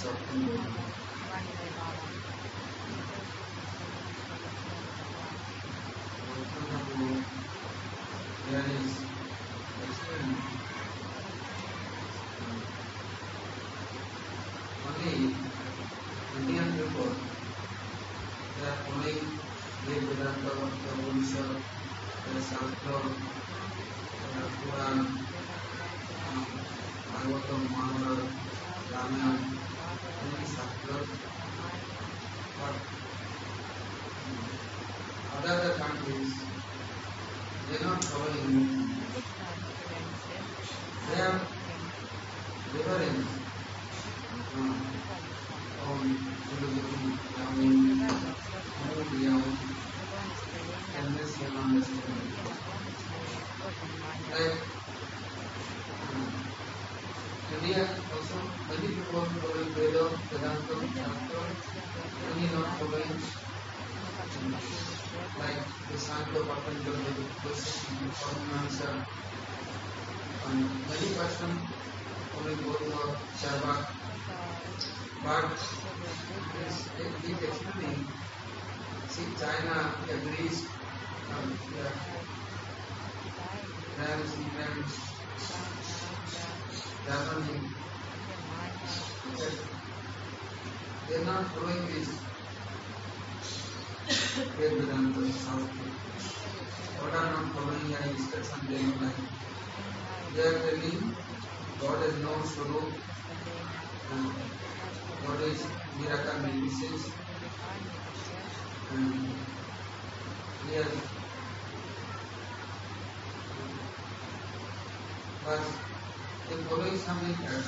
सब 0.00 0.83
somebody 38.14 38.38
who 38.38 38.93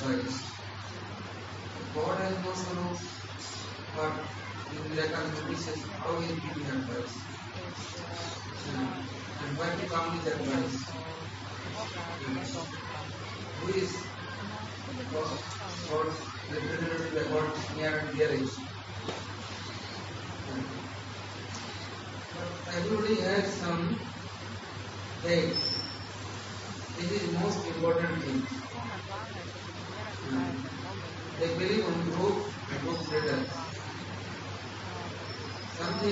advice. 0.09 0.53
God 1.93 2.19
has 2.19 2.35
no 2.45 2.53
Swarup, 2.53 2.97
but 3.95 4.13
in 4.71 4.95
miracle 4.95 5.27
medicines, 5.43 5.83
how 5.99 6.13
will 6.13 6.21
give 6.21 6.69
advice? 6.69 7.13
And, 8.69 8.87
and 9.43 9.57
why 9.57 9.69
to 9.75 9.87
come 9.89 10.17
with 10.17 10.27
advice? 10.33 10.77
Who 13.59 13.73
is 13.73 13.91
God, 15.11 15.29
God 15.89 16.07
representative 16.51 17.13
by 17.15 17.23
God 17.33 17.75
near 17.75 17.97
and 17.97 18.17
dearest? 18.17 18.59
But 22.33 22.75
everybody 22.75 23.15
has 23.15 23.53
some 23.59 23.97
faith. 25.23 25.59
This 26.97 27.11
is 27.11 27.33
most 27.33 27.67
important 27.67 28.23
thing. 28.23 28.56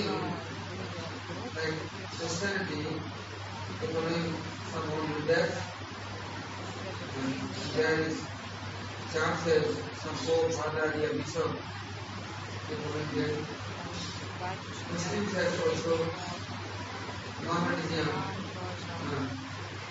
something 0.02 1.52
like 1.56 1.76
society 2.10 3.00
economic 3.70 4.34
someone 4.70 5.10
with 5.14 5.26
that 5.26 5.50
there 7.74 8.00
is 8.00 8.28
chances 9.12 9.66
some 10.02 10.16
poor 10.26 10.50
father 10.56 10.92
here 10.98 11.14
bishop 11.14 11.52
the. 12.68 13.46
Muslims 14.90 15.34
also 15.64 15.94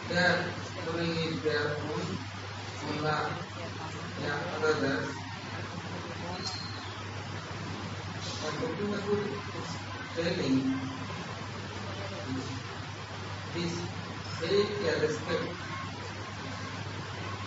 they 0.07 0.17
are 0.17 0.53
doing 0.85 1.41
their 1.43 1.77
own 1.81 2.05
mullah 2.83 3.21
yeah 4.21 4.39
other 4.55 4.73
than 4.81 5.15
is 10.17 10.23
telling 10.25 10.79
this 13.53 13.87
safety 14.39 14.87
and 14.87 15.01
respect. 15.01 15.43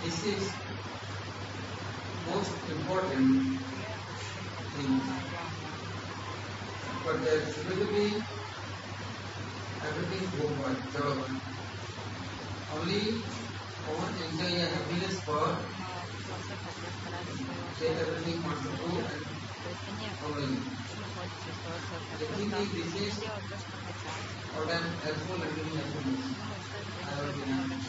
This 0.03 0.25
is 0.25 0.55
most 2.27 2.69
important 2.71 3.61
thing. 4.75 5.01
But 7.05 7.23
there 7.25 7.41
should 7.53 7.89
be 7.91 8.23
everything 9.85 10.29
for 10.31 10.77
job. 10.93 11.27
Only 12.73 13.25
want 13.89 14.17
to 14.17 14.25
enjoy 14.25 14.63
a 14.63 14.67
happiness 14.67 15.21
for 15.25 15.69
say 17.79 17.89
everything 17.89 18.43
want 18.43 18.63
to 18.63 18.71
do 18.77 18.99
and 18.99 20.17
following. 20.21 20.88
The 21.49 22.27
thinking 22.37 22.69
this 22.77 22.93
is 22.95 23.25
what 23.25 24.69
I'm 24.69 24.85
helpful 25.01 25.41
and 25.41 25.53
giving 25.57 25.77
happiness. 25.81 26.29
I 27.01 27.25
will 27.25 27.33
be 27.33 27.41
happy. 27.49 27.81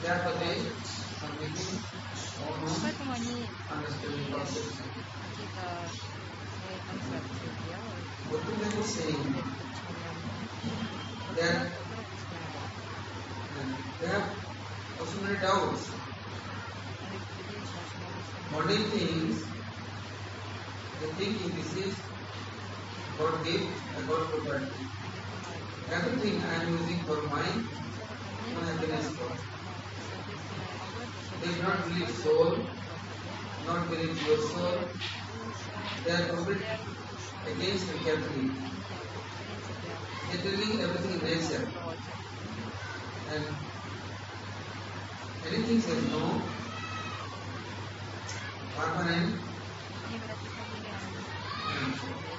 Therefore 0.00 0.34
they 0.40 0.56
are 1.20 1.34
making 1.36 1.68
own 2.40 2.64
Поэтому 2.80 3.12
они 3.12 3.44
understanding 3.68 4.24
process. 4.32 4.72
какие-то 5.20 5.68
свои 6.56 6.80
концепции 6.88 7.50
делают, 7.68 8.08
What 8.30 8.40
do 8.46 8.52
they 8.56 8.72
saying? 8.88 9.20
которые 9.20 10.16
That 11.36 11.76
объясняют. 12.00 12.56
they 14.00 14.08
have 14.08 14.28
also 14.98 15.16
many 15.20 15.36
doubts. 15.44 15.84
У 17.00 17.12
этих 17.12 17.32
людей 17.36 17.60
очень 17.60 18.00
God 24.10 24.30
property. 24.44 24.86
Everything 25.92 26.42
I 26.44 26.54
am 26.62 26.78
using 26.78 27.04
for 27.04 27.22
my 27.28 27.46
own 28.56 28.64
happiness 28.66 29.16
God. 29.16 29.38
They 31.40 31.52
do 31.54 31.62
not 31.62 31.86
really 31.86 32.12
soul, 32.12 32.68
not 33.64 33.88
believe 33.90 34.22
your 34.22 34.38
soul. 34.38 34.90
They 36.04 36.12
are 36.12 36.26
complete 36.28 36.62
against 37.46 37.92
the 37.92 37.98
Catholic. 37.98 38.50
They 40.30 40.38
believe 40.42 40.80
everything 40.80 41.18
they 41.20 41.40
say. 41.40 41.64
And 43.30 43.56
anything 45.46 45.80
says 45.80 46.04
no, 46.10 46.42
permanent, 48.76 49.40
and 51.68 52.29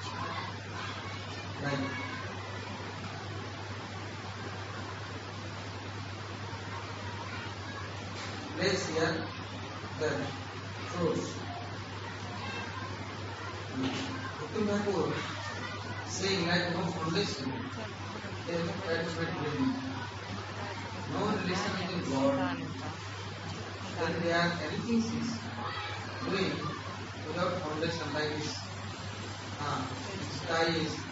place 8.56 8.88
here 8.88 9.28
the 10.00 10.10
fruits. 10.88 11.28
Dr. 14.40 14.66
Thakur 14.66 15.14
saying 16.06 16.48
like 16.48 16.74
no 16.74 16.82
foundation, 16.86 17.52
there 18.46 18.60
is 18.60 18.66
no 18.66 18.74
attachment 18.82 19.32
building, 19.42 19.72
no 21.10 21.26
relation 21.26 21.72
with 21.88 22.10
God, 22.10 22.58
then 23.98 24.22
they 24.22 24.32
are 24.32 24.52
anything 24.66 25.02
is 25.20 25.30
doing 26.28 26.52
without 27.26 27.62
foundation 27.62 28.12
like 28.14 28.30
this. 28.36 28.54
Ah, 29.60 29.88
sky 30.42 30.66
is 30.66 31.11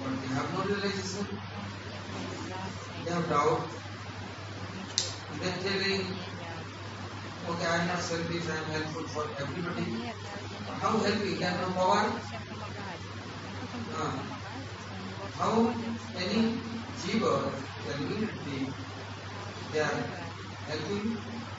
but 0.00 0.20
they 0.22 0.28
have 0.28 0.52
no 0.52 0.62
realization, 0.64 1.26
Нет 1.90 2.02
they 3.04 3.10
реализации, 3.10 3.12
have 3.12 3.28
doubt, 3.28 3.70
ничего. 4.72 5.04
they 5.40 5.48
are 5.48 5.58
telling, 5.60 6.02
Мнения. 6.10 6.56
okay, 7.48 7.66
I 7.66 7.76
am 7.82 7.86
not 7.88 8.00
selfish, 8.02 8.48
I 8.48 8.56
am 8.58 8.70
helpful 8.70 9.06
for 9.14 9.24
everybody. 9.42 9.86
Нет, 9.96 10.16
я, 10.22 10.38
я 10.50 10.60
не 10.60 10.66
How 10.80 10.98
help 10.98 11.20
we 11.22 11.38
can 11.38 11.60
no 11.60 11.74
power? 11.74 12.20
всем 12.20 12.44
помогать. 12.46 13.02
Он 13.44 13.54
как 13.56 13.72
он 13.74 13.84
будет 13.84 13.96
А. 13.98 14.16
помогать, 14.18 14.66
если 14.72 14.94
у 14.94 15.02
него 15.02 15.28
How 15.38 15.52
всё 15.52 15.62
находится? 15.72 16.12
any 16.16 16.62
jiva, 17.00 17.34
the 17.84 17.94
unity, 17.98 18.74
they 19.72 19.80
are 19.80 20.32
helping, 20.66 21.06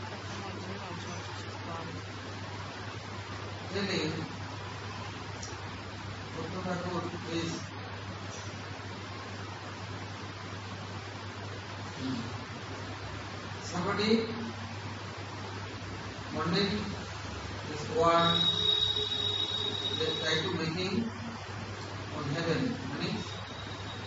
Как 0.10 0.22
помочь 0.27 0.62
живым 0.62 0.98
живым 1.00 1.22
существам? 1.24 1.86
telling 3.72 4.25
Dr. 6.36 6.62
Thakur 6.63 7.12
is 7.27 7.78
Somebody 13.62 14.25
wanted 16.34 16.70
this 17.68 17.82
is 17.82 17.89
they 20.00 20.12
try 20.22 20.36
to 20.44 20.50
make 20.58 20.75
him 20.79 21.12
on 22.15 22.24
heaven, 22.29 22.77
means 23.01 23.25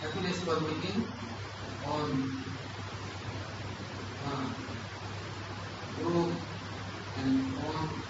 happiness 0.01 0.41
for 0.43 0.59
making 0.61 1.05
on 1.85 2.43
uh, 4.25 4.49
guru 5.95 6.35
and 7.17 7.53
on 7.59 8.03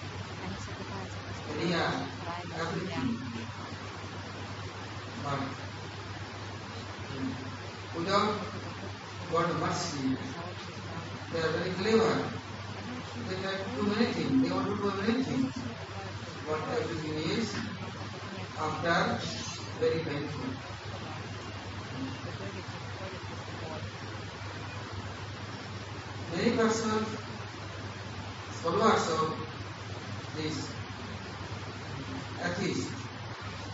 area, 1.50 2.08
everything. 2.58 3.18
But 5.22 5.40
without 7.96 8.63
God 9.34 9.60
mercy, 9.60 10.16
they 11.32 11.40
are 11.40 11.52
very 11.54 11.72
clever. 11.72 12.30
They 13.28 13.36
can 13.42 13.76
do 13.76 13.82
many 13.82 14.06
things. 14.14 14.44
They 14.44 14.54
want 14.54 14.68
to 14.68 14.76
do 14.78 15.02
many 15.02 15.24
things. 15.24 15.52
But 16.46 16.70
everything 16.70 17.32
is 17.32 17.56
after 18.62 19.20
very 19.80 20.04
painful. 20.04 20.54
Many 26.36 26.52
persons, 26.56 27.08
followers 28.62 29.10
of 29.18 29.40
this 30.36 30.76
atheist, 32.46 32.92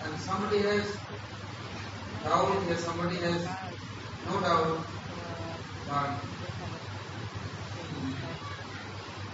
and 0.05 0.19
somebody 0.21 0.59
has 0.59 0.97
doubt, 2.23 2.79
somebody 2.79 3.17
has 3.17 3.45
no 4.25 4.39
doubt, 4.39 4.98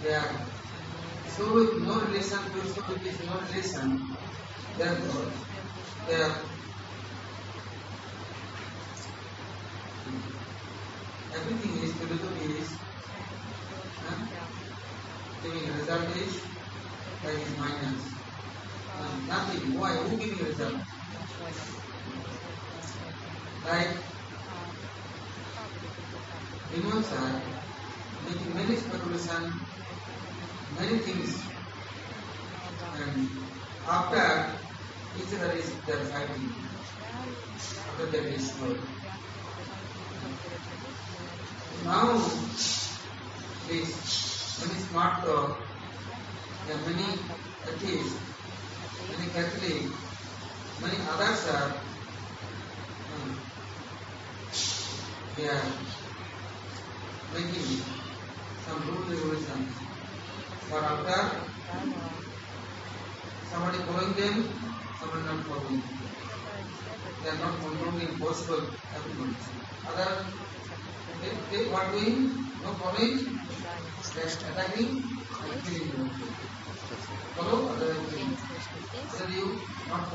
they 0.02 0.14
are 0.14 0.46
so 1.36 1.54
with 1.54 1.70
no 1.82 2.00
relation 2.06 2.38
to 2.52 2.62
so 2.74 2.82
with 2.88 3.02
this 3.04 3.18
no 3.26 3.38
relation, 3.40 4.16
therefore 4.78 5.32
are 6.08 6.50
everything 11.36 11.74
is 11.84 11.92
philosophy 11.98 12.46
is 12.58 12.68
huh? 14.00 14.26
giving 15.42 15.72
result 15.72 16.10
is 16.16 16.34
that 17.22 17.34
is 17.34 17.56
minus. 17.58 18.02
Uh, 18.94 19.18
nothing. 19.26 19.78
Why? 19.78 19.96
Who 19.96 20.18
giving 20.18 20.44
result? 20.46 20.85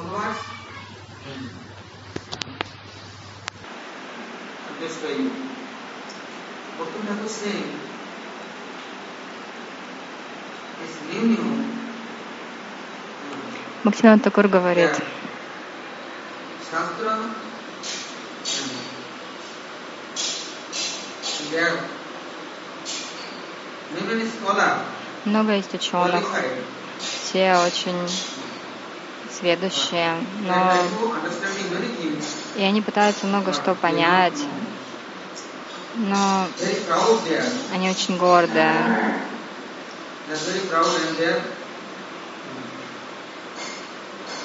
Then 0.10 1.41
this 4.79 5.03
way. 5.03 5.29
Bhakti 6.77 7.00
Thakur 7.08 7.27
saying, 7.27 7.70
is 10.84 10.96
new 11.13 11.24
new. 11.27 11.72
Бхактивинод 13.84 14.24
Такур 14.24 14.48
говорит, 14.48 14.91
много 25.25 25.55
есть 25.55 25.74
ученых, 25.74 26.24
все 27.00 27.55
очень 27.58 28.08
сведущие, 29.41 30.24
но 30.41 30.74
и 32.55 32.63
они 32.63 32.81
пытаются 32.81 33.25
много 33.25 33.53
что 33.53 33.75
понять, 33.75 34.39
но 35.95 36.48
они 37.74 37.89
очень 37.89 38.17
are 38.17 38.48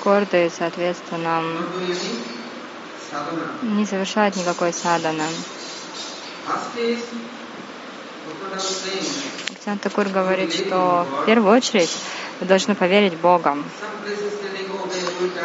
гордые, 0.03 0.51
соответственно, 0.51 1.43
не 3.63 3.85
совершают 3.85 4.37
никакой 4.37 4.71
saying, 4.71 5.13
Бхактивинод 9.67 9.83
Такур 9.83 10.09
говорит, 10.09 10.53
что 10.53 11.07
в 11.23 11.27
первую 11.27 11.57
очередь 11.57 11.91
вы 12.41 12.47
должны 12.47 12.75
поверить 12.75 13.15
в 13.15 13.21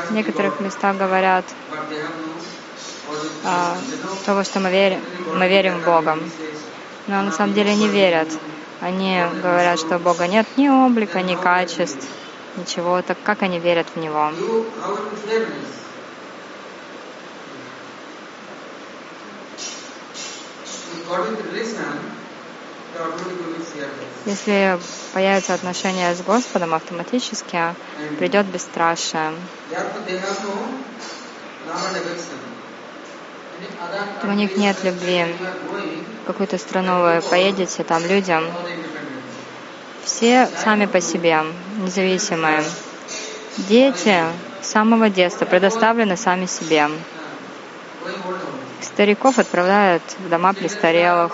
В 0.10 0.12
некоторых 0.12 0.60
местах 0.60 0.98
говорят 0.98 1.46
а, 3.46 3.78
того, 4.25 4.44
что 4.44 4.60
мы 4.60 4.70
верим, 4.70 5.00
мы 5.36 5.48
верим 5.48 5.80
в 5.80 5.86
Бога. 5.86 6.18
Но 7.08 7.22
на 7.22 7.32
самом 7.32 7.54
деле 7.54 7.75
не 7.75 7.88
верят. 7.88 8.28
Они 8.82 9.24
говорят, 9.42 9.80
что 9.80 10.00
Бога 10.00 10.28
нет 10.28 10.48
ни 10.58 10.68
облика, 10.68 11.22
ни 11.22 11.36
качеств, 11.36 12.08
ничего. 12.58 13.01
Так 13.01 13.18
как 13.24 13.44
они 13.44 13.60
верят 13.60 13.88
в 13.94 14.00
Него? 14.00 14.32
According 21.12 21.36
to 21.36 21.44
relation, 21.51 22.21
Если 24.25 24.79
появятся 25.13 25.53
отношения 25.53 26.13
с 26.13 26.21
Господом, 26.21 26.74
автоматически 26.74 27.55
And 27.55 27.75
придет 28.17 28.45
бесстрашие. 28.45 29.33
У 34.24 34.31
них 34.31 34.57
нет 34.57 34.83
любви. 34.83 35.25
В 36.24 36.27
какую-то 36.27 36.57
страну 36.57 37.01
вы 37.01 37.21
поедете, 37.21 37.83
там 37.83 38.05
людям 38.05 38.45
все 40.03 40.48
сами 40.63 40.86
по 40.86 41.00
себе, 41.00 41.41
независимые. 41.77 42.63
Дети 43.57 44.24
с 44.62 44.67
самого 44.67 45.10
детства 45.10 45.45
предоставлены 45.45 46.17
сами 46.17 46.45
себе. 46.45 46.89
Стариков 48.81 49.39
отправляют 49.39 50.03
в 50.19 50.29
дома 50.29 50.53
престарелых. 50.53 51.33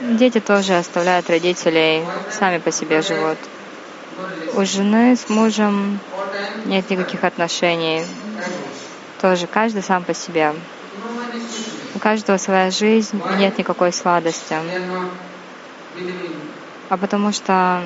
Дети 0.00 0.40
тоже 0.40 0.76
оставляют 0.76 1.28
родителей, 1.28 2.04
сами 2.30 2.58
по 2.58 2.70
себе 2.70 3.02
живут. 3.02 3.38
У 4.54 4.64
жены 4.64 5.16
с 5.16 5.28
мужем 5.28 6.00
нет 6.64 6.88
никаких 6.90 7.24
отношений. 7.24 8.04
Тоже 9.20 9.46
каждый 9.46 9.82
сам 9.82 10.04
по 10.04 10.14
себе. 10.14 10.54
У 11.94 11.98
каждого 11.98 12.36
своя 12.38 12.70
жизнь, 12.70 13.20
и 13.32 13.34
нет 13.36 13.58
никакой 13.58 13.92
сладости. 13.92 14.56
А 16.88 16.96
потому 16.96 17.32
что 17.32 17.82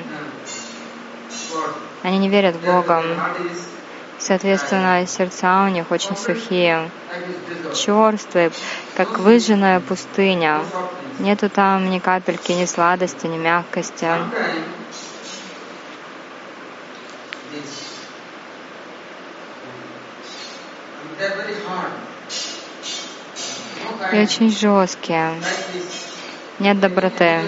они 2.03 2.17
не 2.17 2.29
верят 2.29 2.55
в 2.55 2.65
Бога. 2.65 3.03
Соответственно, 4.23 5.05
сердца 5.05 5.65
у 5.65 5.67
них 5.67 5.91
очень 5.91 6.15
сухие, 6.15 6.89
черствые, 7.75 8.51
как 8.95 9.19
выжженная 9.19 9.81
пустыня. 9.81 10.61
Нету 11.19 11.49
там 11.49 11.89
ни 11.89 11.99
капельки, 11.99 12.53
ни 12.53 12.63
сладости, 12.63 13.27
ни 13.27 13.37
мягкости. 13.37 14.07
И 24.13 24.21
очень 24.21 24.49
жесткие. 24.49 25.33
Нет 26.59 26.79
доброты. 26.79 27.41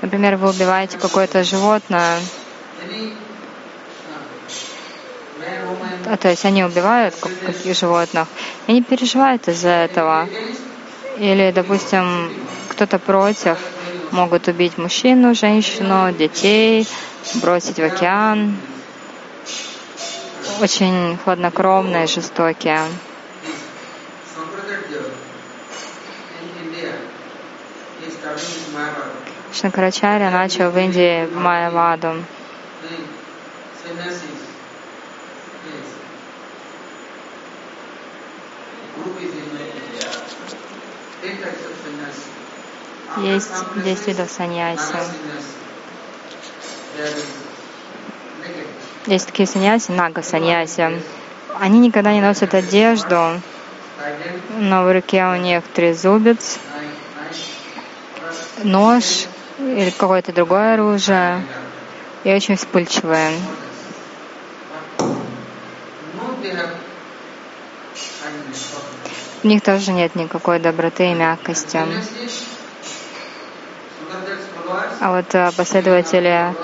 Например, 0.00 0.34
вы 0.34 0.50
убиваете 0.50 0.98
какое-то 0.98 1.44
животное, 1.44 2.18
то 6.20 6.28
есть 6.28 6.44
они 6.44 6.64
убивают 6.64 7.14
каких 7.44 7.76
животных, 7.76 8.28
и 8.66 8.72
они 8.72 8.82
переживают 8.82 9.48
из-за 9.48 9.68
этого. 9.68 10.28
Или, 11.18 11.52
допустим, 11.54 12.32
кто-то 12.68 12.98
против, 12.98 13.58
могут 14.10 14.48
убить 14.48 14.78
мужчину, 14.78 15.34
женщину, 15.34 16.12
детей, 16.12 16.86
бросить 17.34 17.78
в 17.78 17.84
океан. 17.84 18.56
Очень 20.60 21.18
хладнокровные, 21.24 22.06
жестокие. 22.06 22.80
Шанкарачаря 29.52 30.30
начал 30.30 30.70
в 30.70 30.78
Индии 30.78 31.26
Майяваду. 31.26 32.24
Есть 43.16 43.64
10 43.76 44.06
видов 44.08 44.30
саньяси. 44.30 44.96
Есть 49.06 49.26
такие 49.26 49.46
саньяси, 49.46 49.90
нага 49.92 50.22
саньяси. 50.22 51.02
Они 51.60 51.78
никогда 51.78 52.12
не 52.12 52.20
носят 52.20 52.54
одежду, 52.54 53.40
но 54.58 54.84
в 54.84 54.92
руке 54.92 55.24
у 55.24 55.36
них 55.36 55.62
трезубец, 55.74 56.58
нож 58.64 59.26
или 59.58 59.90
какое-то 59.90 60.32
другое 60.32 60.74
оружие, 60.74 61.42
и 62.24 62.32
очень 62.32 62.56
вспыльчивые. 62.56 63.32
В 69.42 69.44
них 69.44 69.60
тоже 69.60 69.90
нет 69.90 70.14
никакой 70.14 70.60
доброты 70.60 71.10
и 71.10 71.14
мягкости. 71.14 71.80
А 75.00 75.16
вот 75.16 75.34
э, 75.34 75.50
последователи 75.56 76.54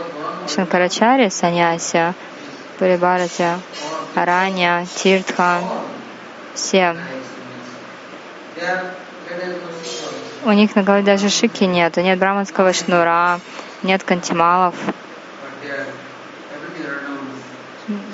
Шанкарачари, 0.47 1.29
Саньяси, 1.29 2.15
Парибарати, 2.79 3.49
Аранья, 4.15 4.87
Тиртха, 4.95 5.61
все. 6.55 6.97
У 10.45 10.53
них 10.53 10.77
на 10.77 10.85
голове 10.85 11.03
даже 11.03 11.31
шики 11.31 11.65
нет, 11.65 11.97
нет 11.97 12.17
браманского 12.17 12.73
шнура, 12.73 13.41
нет 13.83 14.05
кантималов. 14.05 14.77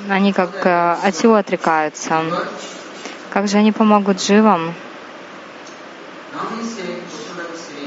Они 0.09 0.33
как 0.33 0.64
э, 0.64 0.92
от 1.02 1.14
всего 1.14 1.35
отрекаются. 1.35 2.23
Как 3.35 3.49
же 3.49 3.59
они 3.59 3.73
помогут 3.73 4.23
живым? 4.23 4.73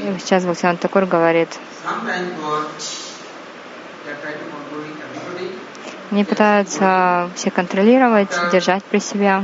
И 0.03 0.19
сейчас 0.19 0.43
Бхактиван 0.43 0.75
Такур 0.75 1.05
говорит, 1.05 1.47
они 6.11 6.25
пытаются 6.25 7.31
все 7.35 7.49
контролировать, 7.49 8.37
держать 8.51 8.83
при 8.83 8.99
себе. 8.99 9.41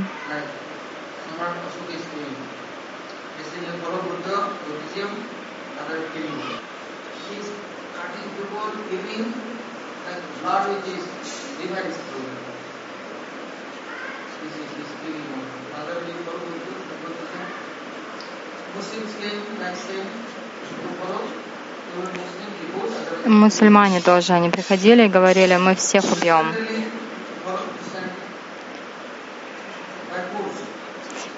Мусульмане 23.26 24.00
тоже, 24.00 24.32
они 24.34 24.50
приходили 24.50 25.04
и 25.04 25.08
говорили, 25.08 25.56
мы 25.56 25.74
всех 25.74 26.04
убьем. 26.12 26.46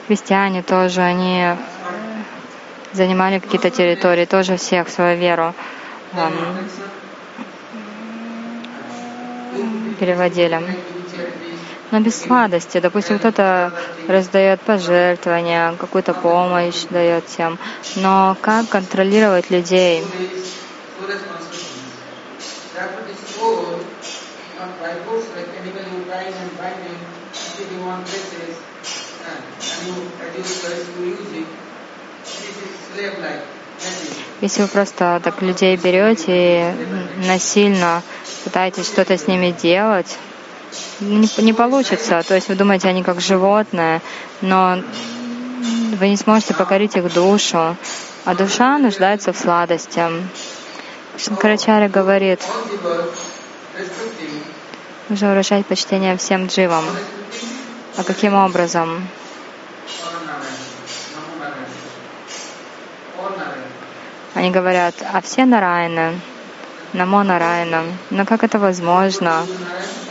Христиане 0.07 0.63
тоже, 0.63 1.01
они 1.01 1.57
занимали 2.93 3.39
какие-то 3.39 3.71
территории, 3.71 4.25
тоже 4.25 4.57
всех 4.57 4.89
свою 4.89 5.19
веру 5.19 5.55
эм, 6.13 6.69
переводили 9.99 10.86
но 11.97 12.03
без 12.03 12.21
сладости. 12.21 12.79
Допустим, 12.79 13.19
кто-то 13.19 13.73
раздает 14.07 14.61
пожертвования, 14.61 15.73
какую-то 15.77 16.13
помощь 16.13 16.85
дает 16.91 17.27
всем. 17.27 17.59
Но 17.97 18.37
как 18.43 18.69
контролировать 18.69 19.51
людей? 19.51 20.05
Если 34.43 34.63
вы 34.63 34.69
просто 34.69 35.21
так 35.25 35.41
людей 35.41 35.77
берете 35.77 36.75
и 37.23 37.27
насильно 37.27 38.03
пытаетесь 38.45 38.87
что-то 38.87 39.17
с 39.17 39.27
ними 39.27 39.51
делать, 39.51 40.19
не, 41.01 41.29
не 41.43 41.53
получится. 41.53 42.23
То 42.27 42.35
есть 42.35 42.49
вы 42.49 42.55
думаете, 42.55 42.89
они 42.89 43.03
как 43.03 43.21
животные, 43.21 44.01
но 44.41 44.79
вы 45.97 46.09
не 46.09 46.17
сможете 46.17 46.55
покорить 46.55 46.97
их 46.97 47.13
душу, 47.13 47.77
а 48.25 48.35
душа 48.35 48.79
нуждается 48.79 49.33
в 49.33 49.39
сладости. 49.39 50.03
Шанкарачаря 51.19 51.89
говорит, 51.89 52.41
нужно 55.09 55.29
выражать 55.29 55.67
почтение 55.67 56.17
всем 56.17 56.47
дживам. 56.47 56.85
А 57.97 58.05
каким 58.05 58.35
образом? 58.35 59.09
Они 64.35 64.51
говорят, 64.51 64.95
а 65.15 65.23
все 65.23 65.47
нараяны, 65.47 66.21
намо 66.97 67.23
нараяна. 67.23 67.85
Но 68.11 68.25
как 68.25 68.43
это 68.43 68.59
возможно? 68.59 69.45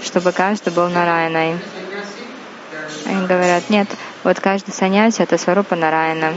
чтобы 0.06 0.32
каждый 0.32 0.71
был 0.71 0.88
нараяной. 0.88 1.58
Они 3.06 3.28
говорят, 3.28 3.69
нет, 3.69 3.88
вот 4.24 4.39
каждый 4.39 4.71
саньяси— 4.71 5.21
это 5.24 5.38
сварупа 5.38 5.76
нараяна. 5.76 6.34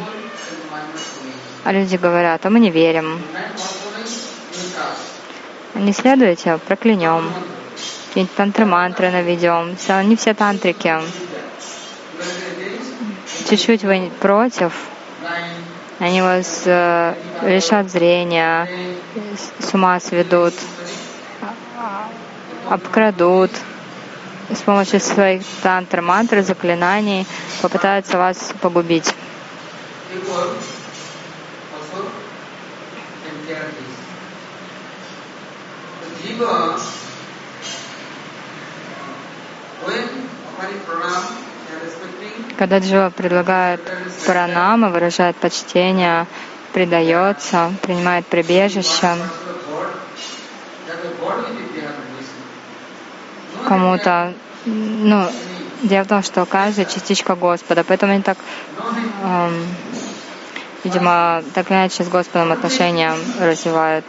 А 1.64 1.72
люди 1.72 1.96
говорят, 1.96 2.44
а 2.44 2.50
мы 2.50 2.60
не 2.60 2.70
верим. 2.70 3.20
Не 5.74 5.92
следуйте, 5.92 6.58
проклянем. 6.66 7.32
Какие-нибудь 8.08 8.34
тантры-мантры 8.34 9.10
наведем. 9.10 9.76
Не 10.08 10.16
все 10.16 10.34
тантрики. 10.34 10.96
Чуть-чуть 13.48 13.84
вы 13.84 14.10
против, 14.20 14.72
они 16.00 16.20
вас 16.20 16.62
э, 16.66 17.14
лишат 17.42 17.90
зрения, 17.90 18.68
с 19.58 19.74
ума 19.74 19.98
сведут 20.00 20.54
обкрадут, 22.68 23.50
с 24.50 24.60
помощью 24.62 25.00
своих 25.00 25.42
тантр, 25.62 26.00
мантр, 26.00 26.42
заклинаний 26.42 27.26
попытаются 27.62 28.18
вас 28.18 28.52
погубить. 28.60 29.14
Когда 42.58 42.78
Джива 42.78 43.10
предлагает 43.10 43.80
пранамы, 44.26 44.90
выражает 44.90 45.36
почтение, 45.36 46.26
предается, 46.72 47.72
принимает 47.82 48.26
прибежище, 48.26 49.16
кому-то. 53.66 54.34
Ну, 54.64 55.26
дело 55.82 56.04
в 56.04 56.08
том, 56.08 56.22
что 56.22 56.44
каждая 56.46 56.86
частичка 56.86 57.34
Господа, 57.34 57.84
поэтому 57.84 58.12
они 58.12 58.22
так, 58.22 58.38
эм, 59.22 59.66
видимо, 60.84 61.42
так 61.54 61.70
или 61.70 61.78
иначе 61.78 62.04
с 62.04 62.08
Господом 62.08 62.52
отношения 62.52 63.14
развивают. 63.40 64.04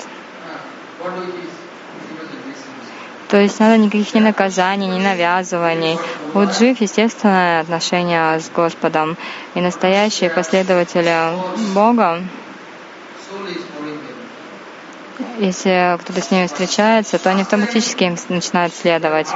То 3.29 3.37
есть 3.37 3.59
надо 3.59 3.77
никаких 3.77 4.15
ни 4.15 4.19
наказаний, 4.21 4.87
ни 4.87 4.99
навязываний. 4.99 5.99
У 6.33 6.43
джив 6.45 6.81
естественное 6.81 7.61
отношение 7.61 8.39
с 8.39 8.49
Господом. 8.49 9.17
И 9.53 9.61
настоящие 9.61 10.31
последователи 10.31 11.15
Бога, 11.75 12.23
если 15.37 15.97
кто-то 15.99 16.21
с 16.21 16.31
ними 16.31 16.47
встречается, 16.47 17.17
то 17.19 17.29
они 17.29 17.41
автоматически 17.41 18.03
им 18.03 18.17
начинают 18.29 18.73
следовать. 18.73 19.27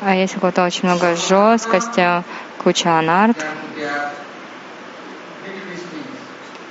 А 0.00 0.14
если 0.14 0.36
у 0.36 0.40
кого-то 0.40 0.64
очень 0.64 0.88
много 0.88 1.16
жесткости, 1.16 2.22
куча 2.62 2.98
анарт, 2.98 3.44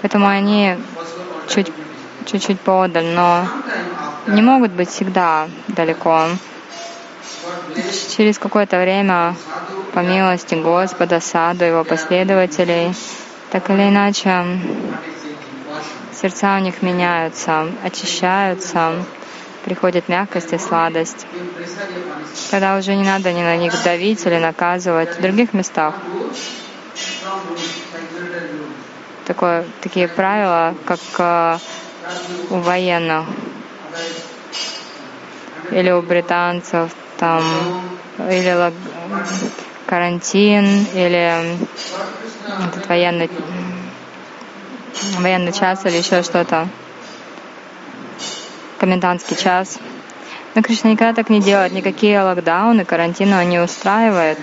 поэтому 0.01 0.27
они 0.27 0.77
чуть, 1.49 1.71
чуть-чуть 2.25 2.59
поодаль, 2.61 3.05
но 3.05 3.47
не 4.27 4.41
могут 4.41 4.71
быть 4.71 4.89
всегда 4.89 5.47
далеко. 5.67 6.27
Через 8.15 8.39
какое-то 8.39 8.79
время, 8.79 9.35
по 9.93 9.99
милости 9.99 10.55
Господа, 10.55 11.19
саду, 11.19 11.65
его 11.65 11.83
последователей, 11.83 12.93
так 13.51 13.69
или 13.69 13.89
иначе, 13.89 14.45
сердца 16.21 16.55
у 16.57 16.59
них 16.59 16.81
меняются, 16.81 17.67
очищаются, 17.83 19.05
приходит 19.65 20.09
мягкость 20.09 20.53
и 20.53 20.57
сладость. 20.57 21.27
Тогда 22.51 22.77
уже 22.77 22.95
не 22.95 23.03
надо 23.03 23.31
ни 23.33 23.41
на 23.41 23.57
них 23.57 23.73
давить 23.83 24.25
или 24.25 24.37
наказывать. 24.37 25.17
В 25.17 25.21
других 25.21 25.53
местах 25.53 25.95
такое, 29.25 29.65
такие 29.81 30.07
правила, 30.07 30.73
как 30.85 30.99
э, 31.19 31.57
у 32.49 32.55
военных 32.59 33.25
или 35.71 35.91
у 35.91 36.01
британцев, 36.01 36.91
там, 37.17 37.43
или 38.19 38.71
карантин, 39.85 40.85
или 40.93 41.57
этот 42.67 42.87
военный, 42.87 43.29
военный 45.19 45.51
час 45.51 45.85
или 45.85 45.97
еще 45.97 46.23
что-то, 46.23 46.67
комендантский 48.79 49.35
час. 49.35 49.79
Но 50.55 50.61
Кришна 50.61 50.91
никогда 50.91 51.13
так 51.13 51.29
не 51.29 51.41
делает, 51.41 51.73
никакие 51.73 52.21
локдауны, 52.21 52.85
карантины 52.85 53.37
он 53.37 53.49
не 53.49 53.59
устраивает. 53.59 54.39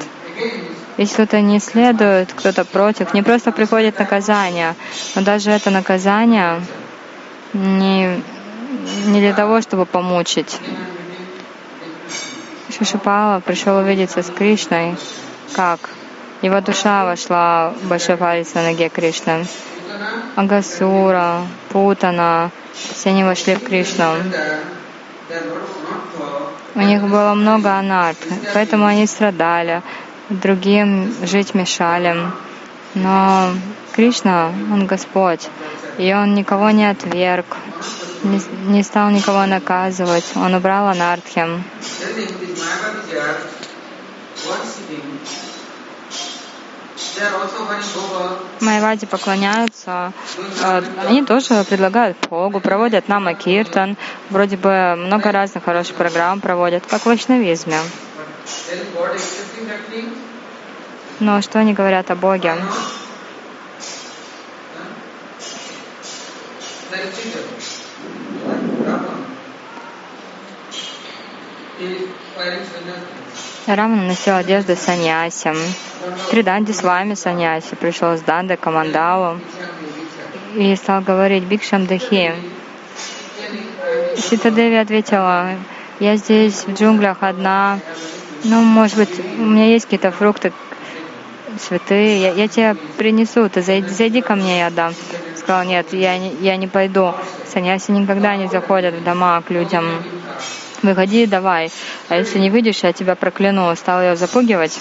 Если 0.97 1.15
кто-то 1.15 1.41
не 1.41 1.59
следует, 1.59 2.33
кто-то 2.33 2.65
против, 2.65 3.15
не 3.15 3.23
просто 3.23 3.51
приходит 3.51 3.99
наказание, 3.99 4.77
но 5.17 5.23
даже 5.23 5.51
это 5.51 5.71
наказание 5.71 6.61
не, 7.53 8.23
не 9.07 9.21
для 9.21 9.33
того, 9.33 9.61
чтобы 9.61 9.87
помучить. 9.87 10.61
Шишупала 12.77 13.41
пришел 13.41 13.79
увидеться 13.79 14.23
с 14.23 14.31
Кришной, 14.31 14.97
как 15.55 15.91
его 16.43 16.61
душа 16.61 17.05
вошла 17.05 17.73
в 17.83 18.17
палец 18.17 18.55
на 18.55 18.63
ноге 18.63 18.89
Кришны. 18.89 19.47
Агасура, 20.37 21.43
Путана, 21.71 22.51
все 22.75 23.11
они 23.11 23.25
вошли 23.25 23.55
в 23.55 23.65
Кришну. 23.65 24.15
У 26.75 26.81
них 26.81 27.03
было 27.03 27.35
много 27.35 27.79
анарт, 27.79 28.19
поэтому 28.53 28.87
они 28.87 29.07
страдали, 29.07 29.83
другим 30.29 31.15
жить 31.25 31.55
мешали. 31.55 32.17
Но 32.95 33.51
Кришна, 33.93 34.53
Он 34.73 34.87
Господь, 34.87 35.49
и 35.99 36.13
Он 36.13 36.35
никого 36.35 36.71
не 36.71 36.91
отверг, 36.91 37.57
не, 38.25 38.83
стал 38.83 39.11
никого 39.11 39.47
наказывать, 39.47 40.25
Он 40.35 40.55
убрал 40.55 40.89
анартхи. 40.89 41.47
Майвади 48.61 49.07
поклоняются, 49.07 50.13
э, 50.63 50.83
они 51.07 51.25
тоже 51.25 51.65
предлагают 51.65 52.17
Богу, 52.29 52.61
проводят 52.61 53.09
нама 53.09 53.35
киртан, 53.35 53.97
вроде 54.31 54.57
бы 54.57 54.95
много 54.97 55.31
разных 55.33 55.65
хороших 55.65 55.97
программ 55.97 56.41
проводят, 56.41 56.85
как 56.87 57.03
в 57.03 57.07
вайшнавизме. 57.07 57.79
Но 61.21 61.41
что 61.43 61.59
они 61.61 61.73
говорят 61.73 62.11
о 62.11 62.17
Боге? 62.17 62.55
Peter, 71.77 72.05
Brahman 72.37 73.24
Рамана 73.67 74.09
носил 74.09 74.37
одежду 74.37 74.77
саньяси. 74.77 75.53
Триданди 76.31 76.73
с 76.73 76.83
вами 76.83 77.15
саньяси 77.15 77.75
пришел 77.77 78.15
с 78.17 78.21
Данды 78.21 78.57
к 78.57 78.67
Амандалу 78.67 79.39
и 80.55 80.77
стал 80.77 81.01
говорить 81.01 81.45
Бикшам 81.45 81.87
Дахи. 81.87 82.33
Сита 84.19 84.51
Деви 84.51 84.77
ответила, 84.77 85.49
я 85.99 86.17
здесь 86.17 86.65
в 86.67 86.75
джунглях 86.75 87.19
одна, 87.23 87.81
ну, 88.45 88.61
может 88.63 88.97
быть, 88.97 89.19
у 89.39 89.45
меня 89.45 89.67
есть 89.67 89.87
какие-то 89.87 90.11
фрукты, 90.11 90.53
цветы, 91.59 92.19
я, 92.19 92.33
я 92.33 92.49
тебе 92.49 92.75
принесу, 92.99 93.49
ты 93.49 93.63
зайди, 93.63 93.89
зайди 93.89 94.21
ко 94.21 94.35
мне, 94.35 94.59
я 94.59 94.71
дам. 94.71 94.93
Сказал, 95.37 95.65
нет, 95.65 95.93
я 95.93 96.19
не, 96.19 96.35
я 96.41 96.57
не 96.57 96.67
пойду. 96.67 97.15
Саньяси 97.53 97.93
никогда 97.93 98.37
не 98.37 98.49
заходят 98.49 98.95
в 98.95 99.05
дома 99.05 99.41
к 99.43 99.51
людям. 99.51 99.85
Выходи, 100.85 101.25
давай. 101.25 101.73
А 102.11 102.17
если 102.17 102.39
не 102.39 102.51
выйдешь, 102.51 102.85
я 102.85 102.93
тебя 102.93 103.15
прокляну. 103.15 103.75
Стал 103.75 104.03
ее 104.03 104.17
запугивать. 104.17 104.79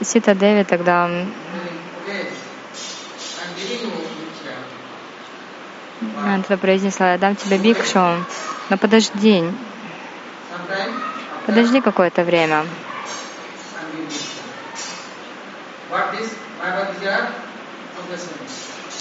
Сита 0.00 0.34
Деви 0.36 0.62
тогда 0.62 1.10
она 6.18 6.42
тогда 6.42 6.56
произнесла, 6.58 7.12
я 7.12 7.18
дам 7.18 7.34
тебе 7.34 7.58
бикшу, 7.58 7.98
но 8.68 8.76
подожди, 8.78 9.42
подожди 11.46 11.80
какое-то 11.80 12.22
время. 12.22 12.66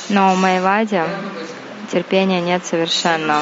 Но 0.10 0.34
у 0.34 0.36
Майвади 0.36 1.04
Терпения 1.91 2.41
нет 2.41 2.65
совершенно. 2.65 3.41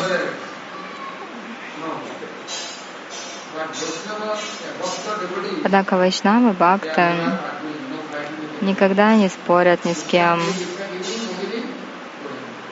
Однако 5.64 5.96
Вайшнавы, 5.96 6.52
Бхакты 6.54 7.14
никогда 8.62 9.16
не 9.16 9.30
спорят 9.30 9.86
ни 9.86 9.94
с 9.94 10.04
кем. 10.04 10.42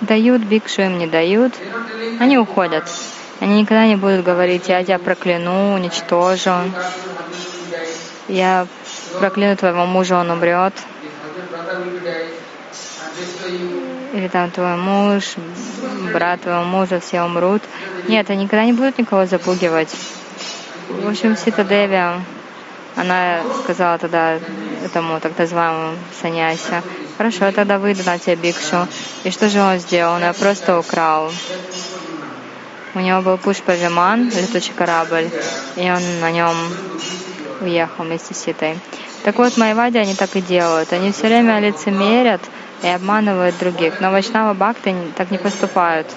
Дают 0.02 0.42
бикшу, 0.42 0.82
им 0.82 0.98
не 0.98 1.08
дают, 1.08 1.54
они 2.20 2.38
уходят. 2.38 2.84
Они 3.40 3.62
никогда 3.62 3.88
не 3.88 3.96
будут 3.96 4.24
говорить, 4.24 4.68
я 4.68 4.84
тебя 4.84 5.00
прокляну, 5.00 5.74
уничтожу, 5.74 6.52
я 8.28 8.68
прокляну 9.20 9.58
твоего 9.58 9.86
мужа, 9.86 10.16
он 10.16 10.30
умрет, 10.30 10.74
или 14.14 14.28
там 14.28 14.52
твой 14.52 14.76
муж, 14.76 15.36
брат 16.12 16.41
твоего 16.41 16.63
мужа, 16.63 17.00
все 17.00 17.24
умрут. 17.24 17.62
Нет, 18.08 18.30
они 18.30 18.43
никогда 18.43 18.65
не 18.65 18.74
будут 18.74 18.97
никого 18.97 19.26
запугивать. 19.26 19.89
В 20.89 21.08
общем, 21.08 21.38
Сита 21.38 21.63
Деви, 21.63 22.00
она 22.95 23.39
сказала 23.63 23.97
тогда 23.97 24.39
этому 24.84 25.19
так 25.19 25.38
называемому 25.38 25.95
саньясе, 26.21 26.82
хорошо, 27.17 27.45
я 27.45 27.52
тогда 27.52 27.80
выйду 27.80 28.04
на 28.06 28.19
тебя 28.19 28.36
бикшу. 28.36 28.88
И 29.24 29.32
что 29.32 29.50
же 29.50 29.62
он 29.62 29.80
сделал? 29.80 30.15
Он 30.15 30.21
ее 30.21 30.34
просто 30.34 30.78
украл. 30.78 31.32
У 32.93 33.00
него 33.00 33.21
был 33.21 33.38
пушпа 33.38 33.71
Виман, 33.71 34.30
летучий 34.30 34.74
корабль, 34.76 35.30
и 35.78 35.89
он 35.89 36.02
на 36.19 36.32
нем 36.32 36.56
уехал 37.62 38.04
вместе 38.04 38.34
с 38.34 38.38
Ситой. 38.38 38.78
Так 39.24 39.38
вот, 39.38 39.56
Майвади 39.56 39.97
они 39.97 40.15
так 40.15 40.36
и 40.36 40.41
делают. 40.41 40.91
Они 40.91 41.12
все 41.12 41.28
время 41.28 41.60
лицемерят 41.60 42.41
и 42.84 42.88
обманывают 42.88 43.58
других. 43.60 44.00
Но 44.02 44.12
Вайшнава 44.12 44.54
Бхакты 44.54 44.91
не- 44.91 45.12
так 45.12 45.32
не 45.32 45.38
поступают. 45.38 46.08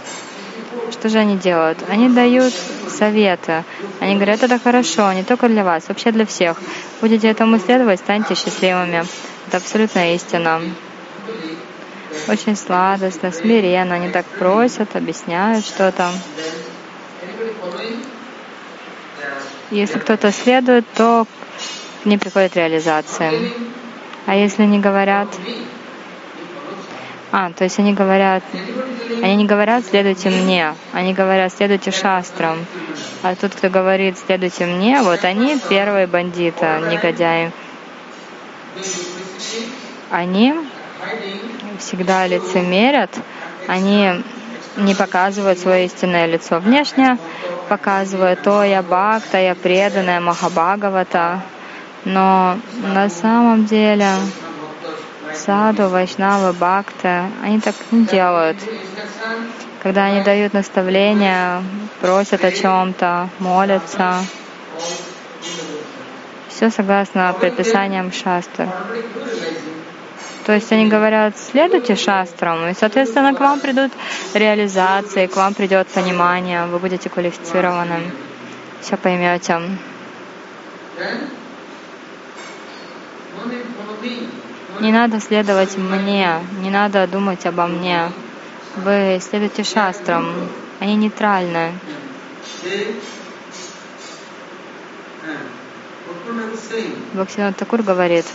Что 0.90 1.08
же 1.08 1.18
они 1.18 1.36
делают? 1.36 1.78
Они 1.88 2.08
дают 2.08 2.52
советы. 2.88 3.64
Они 4.00 4.14
говорят, 4.14 4.42
это 4.42 4.58
хорошо, 4.58 5.12
не 5.12 5.22
только 5.24 5.48
для 5.48 5.64
вас, 5.64 5.88
вообще 5.88 6.10
для 6.12 6.26
всех. 6.26 6.60
Будете 7.00 7.28
этому 7.28 7.58
следовать, 7.58 8.00
станьте 8.00 8.34
счастливыми. 8.34 9.04
Это 9.48 9.56
абсолютная 9.58 10.14
истина. 10.14 10.60
Очень 12.28 12.56
сладостно, 12.56 13.32
смиренно. 13.32 13.94
Они 13.96 14.08
так 14.08 14.24
просят, 14.26 14.94
объясняют 14.96 15.64
что-то. 15.66 16.10
Если 19.70 19.98
кто-то 19.98 20.30
следует, 20.32 20.84
то 20.94 21.26
ним 22.04 22.18
приходит 22.18 22.56
реализация. 22.56 23.32
А 24.26 24.34
если 24.36 24.64
не 24.64 24.78
говорят. 24.78 25.28
А, 27.36 27.50
то 27.50 27.64
есть 27.64 27.80
они 27.80 27.92
говорят, 27.92 28.44
они 29.20 29.34
не 29.34 29.44
говорят 29.44 29.84
«следуйте 29.84 30.30
мне», 30.30 30.72
они 30.92 31.14
говорят 31.14 31.52
«следуйте 31.52 31.90
шастрам». 31.90 32.64
А 33.24 33.34
тот, 33.34 33.52
кто 33.56 33.68
говорит 33.70 34.16
«следуйте 34.24 34.66
мне», 34.66 35.02
вот 35.02 35.24
они 35.24 35.58
первые 35.68 36.06
бандиты, 36.06 36.64
негодяи. 36.88 37.50
Они 40.12 40.54
всегда 41.80 42.28
лицемерят, 42.28 43.10
они 43.66 44.22
не 44.76 44.94
показывают 44.94 45.58
свое 45.58 45.86
истинное 45.86 46.26
лицо. 46.26 46.60
Внешне 46.60 47.18
показывают 47.68 48.42
то 48.42 48.62
я 48.62 48.80
бхакта, 48.80 49.38
я 49.38 49.56
преданная 49.56 50.20
Махабхагавата, 50.20 51.42
но 52.04 52.58
на 52.94 53.08
самом 53.08 53.64
деле 53.64 54.06
саду, 55.36 55.88
вайшнавы, 55.88 56.52
бхакты, 56.52 57.24
они 57.42 57.60
так 57.60 57.74
не 57.90 58.04
делают. 58.04 58.56
Когда 59.82 60.04
они 60.06 60.22
дают 60.22 60.54
наставления, 60.54 61.62
просят 62.00 62.44
о 62.44 62.50
чем-то, 62.50 63.28
молятся, 63.38 64.24
все 66.48 66.70
согласно 66.70 67.34
предписаниям 67.38 68.12
шастры. 68.12 68.68
То 70.46 70.52
есть 70.52 70.70
они 70.72 70.88
говорят, 70.88 71.36
следуйте 71.38 71.96
шастрам, 71.96 72.68
и, 72.68 72.74
соответственно, 72.74 73.34
к 73.34 73.40
вам 73.40 73.60
придут 73.60 73.92
реализации, 74.34 75.26
к 75.26 75.36
вам 75.36 75.54
придет 75.54 75.88
понимание, 75.88 76.66
вы 76.66 76.78
будете 76.78 77.08
квалифицированным, 77.08 78.12
все 78.80 78.96
поймете. 78.96 79.60
Не 84.80 84.92
надо 84.92 85.20
следовать 85.20 85.76
мне, 85.76 86.40
не 86.60 86.70
надо 86.70 87.06
думать 87.06 87.46
обо 87.46 87.66
мне. 87.66 88.10
Вы 88.76 89.20
следуйте 89.22 89.62
шастрам, 89.62 90.26
они 90.80 90.96
нейтральны. 90.96 91.72
Бхактивинод 97.12 97.56
Такур 97.56 97.82
говорит, 97.82 98.26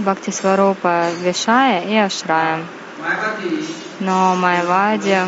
Бхакти 0.00 0.30
Сварупа 0.30 1.10
Вишая 1.22 1.82
и 1.84 1.96
Ашрая. 1.96 2.64
Но 4.00 4.36
Майвади 4.36 5.18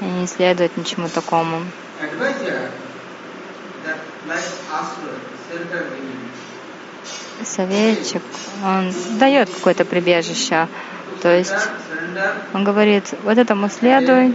не 0.00 0.26
следует 0.26 0.76
ничему 0.76 1.08
такому. 1.08 1.62
Советчик, 7.44 8.22
он 8.64 8.92
дает 9.18 9.48
какое-то 9.50 9.84
прибежище. 9.84 10.68
То 11.22 11.36
есть 11.36 11.54
он 12.52 12.64
говорит, 12.64 13.04
вот 13.22 13.38
этому 13.38 13.68
следуй, 13.68 14.34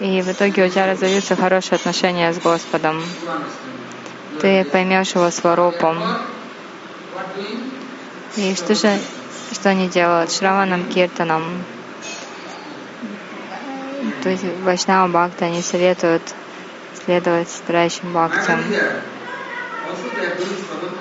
и 0.00 0.22
в 0.22 0.32
итоге 0.32 0.64
у 0.64 0.68
тебя 0.68 0.86
разовьются 0.86 1.36
хорошие 1.36 1.76
отношения 1.76 2.32
с 2.32 2.38
Господом. 2.38 3.02
Ты 4.40 4.64
поймешь 4.64 5.14
его 5.14 5.30
сварупом. 5.30 5.98
И 8.36 8.54
что 8.54 8.74
же, 8.74 8.98
что 9.52 9.68
они 9.68 9.88
делают? 9.88 10.32
Шраванам 10.32 10.84
Киртанам. 10.86 11.44
То 14.22 14.28
есть 14.28 14.44
Вайшнава 14.62 15.08
Бхакта, 15.08 15.46
они 15.46 15.62
советуют 15.62 16.22
следовать 17.04 17.48
страдающим 17.48 18.12
Бхактям. 18.12 18.60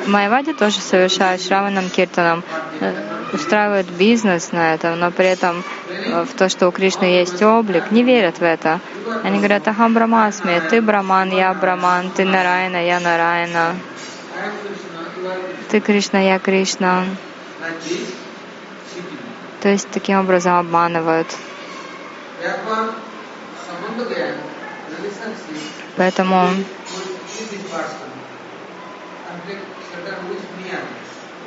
Майвади 0.08 0.54
тоже 0.54 0.80
совершают 0.80 1.42
Шраванам 1.42 1.90
Киртанам, 1.90 2.44
э, 2.80 2.94
устраивают 3.34 3.88
бизнес 3.90 4.52
на 4.52 4.74
этом, 4.74 5.00
но 5.00 5.12
при 5.12 5.28
этом 5.28 5.64
э, 5.90 6.24
в 6.24 6.34
то, 6.36 6.50
что 6.50 6.68
у 6.68 6.72
Кришны 6.72 7.06
есть 7.06 7.42
облик, 7.44 7.92
не 7.92 8.04
верят 8.04 8.40
в 8.40 8.44
это. 8.44 8.80
Они 9.24 9.38
говорят, 9.38 9.68
Ахам 9.68 9.94
Брамасми, 9.94 10.62
ты 10.70 10.82
Браман, 10.82 11.30
я 11.30 11.54
Браман, 11.54 12.10
ты 12.12 12.26
Нарайна, 12.26 12.84
я 12.84 13.00
Нарайна. 13.00 13.76
Ты 15.70 15.80
Кришна, 15.80 16.20
я 16.20 16.40
Кришна. 16.40 17.04
То 19.62 19.70
есть 19.70 19.90
таким 19.92 20.20
образом 20.20 20.54
обманывают. 20.58 21.28
Поэтому 25.98 26.50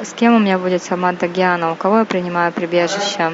с 0.02 0.12
кем 0.14 0.34
у 0.34 0.38
меня 0.38 0.58
будет 0.58 0.82
самадха 0.82 1.28
гьяна, 1.28 1.72
у 1.72 1.76
кого 1.76 2.00
я 2.00 2.04
принимаю 2.04 2.52
прибежище? 2.52 3.32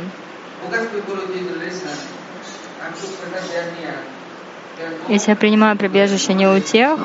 Если 5.08 5.30
я 5.30 5.36
принимаю 5.36 5.76
прибежище 5.76 6.34
не 6.34 6.46
у 6.46 6.60
тех, 6.60 6.98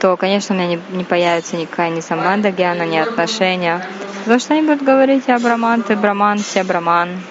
то, 0.00 0.16
конечно, 0.16 0.54
у 0.54 0.58
меня 0.58 0.68
не, 0.68 0.80
не 0.90 1.04
появится 1.04 1.56
никакая 1.56 1.90
ни 1.90 2.00
самбанда 2.00 2.50
гьяна, 2.50 2.84
ни 2.84 2.98
отношения. 2.98 3.80
Потому 4.20 4.38
что 4.38 4.54
они 4.54 4.62
будут 4.62 4.82
говорить, 4.82 5.24
я 5.26 5.38
браман, 5.38 5.82
ты 5.82 5.96
браман, 5.96 6.38
все 6.38 6.62
браман. 6.62 7.22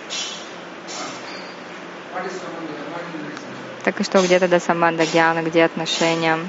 Так 3.84 4.00
и 4.00 4.04
что, 4.04 4.22
где 4.22 4.40
тогда 4.40 4.60
самбанда 4.60 5.06
гьяна, 5.06 5.42
где 5.42 5.66
отношения? 5.66 6.40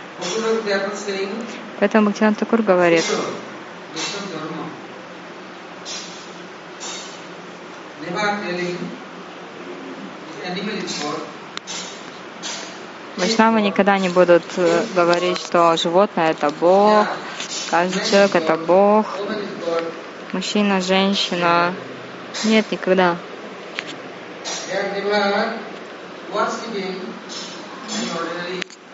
Поэтому 1.81 2.11
Бхактиван 2.11 2.35
Такур 2.37 2.63
говорит, 2.63 3.05
Вайшнавы 13.17 13.63
никогда 13.63 13.99
не 13.99 14.09
будут 14.09 14.45
э, 14.57 14.85
говорить, 14.95 15.39
что 15.39 15.77
животное— 15.77 16.31
это 16.33 16.51
Бог, 16.51 17.07
каждый 17.71 18.05
человек— 18.09 18.35
это 18.35 18.57
Бог, 18.57 19.07
мужчина, 20.33 20.81
женщина. 20.81 21.75
Нет, 22.45 22.71
никогда. 22.71 23.17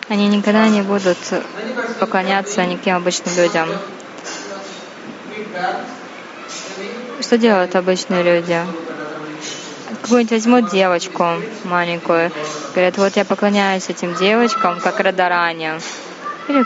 Они 0.09 0.27
никогда 0.27 0.67
не 0.67 0.81
будут 0.81 1.17
поклоняться 1.99 2.65
никаким 2.65 2.97
обычным 2.97 3.35
людям. 3.35 3.69
Что 7.21 7.37
делают 7.37 7.75
обычные 7.75 8.23
люди? 8.23 8.59
Какую-нибудь 10.01 10.31
возьмут 10.31 10.69
девочку 10.69 11.25
маленькую, 11.63 12.31
говорят, 12.73 12.97
вот 12.97 13.15
я 13.15 13.25
поклоняюсь 13.25 13.89
этим 13.89 14.15
девочкам, 14.15 14.79
как 14.79 14.99
Радаране. 14.99 15.79
Или 16.47 16.65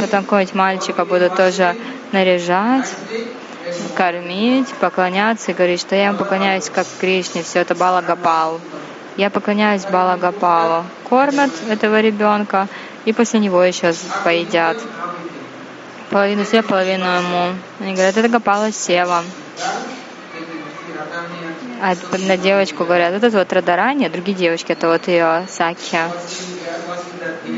потом 0.00 0.24
какого-нибудь 0.24 0.54
мальчика 0.54 1.04
будут 1.04 1.36
тоже 1.36 1.76
наряжать, 2.12 2.88
кормить, 3.96 4.68
поклоняться 4.80 5.50
и 5.50 5.54
говорить, 5.54 5.80
что 5.80 5.94
я 5.94 6.06
ему 6.06 6.18
поклоняюсь 6.18 6.70
как 6.70 6.86
Кришне, 7.00 7.42
все 7.42 7.60
это 7.60 7.74
Балагапал. 7.74 8.60
Я 9.18 9.30
поклоняюсь 9.30 9.84
Балагапалу. 9.84 10.84
Кормят 11.08 11.50
этого 11.68 12.00
ребенка 12.00 12.68
и 13.04 13.12
после 13.12 13.40
него 13.40 13.60
еще 13.64 13.92
поедят. 14.22 14.78
Половину 16.08 16.44
себе, 16.44 16.62
половину 16.62 17.04
ему. 17.04 17.54
Они 17.80 17.94
говорят, 17.94 18.16
это 18.16 18.28
Гапала 18.28 18.70
Сева. 18.70 19.24
А 21.82 21.94
на 22.28 22.36
девочку 22.36 22.84
говорят, 22.84 23.12
это 23.12 23.36
вот 23.36 23.52
Радарани, 23.52 24.06
а 24.06 24.10
другие 24.10 24.36
девочки, 24.36 24.70
это 24.70 24.86
вот 24.86 25.08
ее 25.08 25.46
Сакхи, 25.48 25.98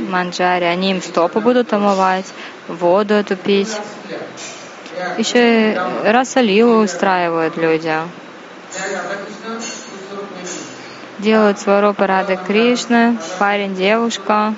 Манджари. 0.08 0.64
Они 0.64 0.92
им 0.92 1.02
стопы 1.02 1.40
будут 1.40 1.74
омывать, 1.74 2.26
воду 2.68 3.12
эту 3.12 3.36
пить. 3.36 3.76
Еще 5.18 5.72
и 5.72 5.78
расалилу 6.04 6.82
устраивают 6.82 7.58
люди. 7.58 7.94
Делают 11.20 11.58
сварупы 11.58 12.06
Рады 12.06 12.38
Кришны, 12.46 13.18
парень, 13.38 13.74
девушка. 13.74 14.54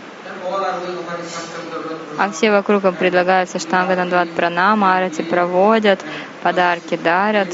А 2.18 2.30
все 2.30 2.52
вокруг 2.52 2.84
им 2.84 2.94
предлагают 2.94 3.50
Саштанганандват 3.50 4.30
Пранама, 4.30 4.96
Арати 4.96 5.22
проводят, 5.22 6.00
подарки 6.42 6.96
дарят 6.96 7.48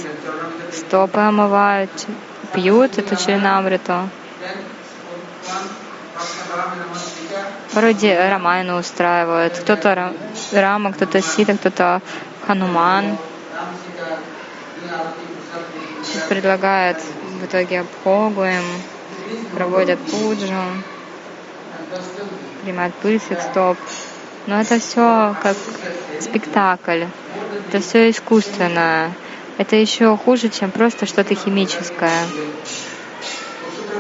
стопы 0.73 1.21
омывают, 1.21 1.91
пьют 2.53 2.99
эту 2.99 3.17
чаринамриту. 3.17 4.09
Вроде 7.73 8.29
Рамайну 8.29 8.79
устраивают. 8.79 9.59
Кто-то 9.59 10.13
Рама, 10.53 10.93
кто-то 10.93 11.23
Сита, 11.23 11.57
кто-то 11.57 12.03
Хануман. 12.47 13.17
Предлагает 16.29 16.99
в 17.41 17.45
итоге 17.45 17.81
Абхогу 17.81 18.45
им, 18.45 18.65
проводят 19.55 19.99
пуджу. 20.01 20.55
принимают 22.63 22.95
пыль 22.97 23.21
стоп. 23.21 23.77
Но 24.47 24.61
это 24.61 24.79
все 24.79 25.35
как 25.43 25.57
спектакль. 26.21 27.05
Это 27.69 27.81
все 27.81 28.11
искусственное. 28.11 29.13
Это 29.59 29.77
еще 29.77 30.17
хуже, 30.17 30.49
чем 30.49 30.71
просто 30.71 31.07
что-то 31.07 31.35
химическое. 31.35 32.27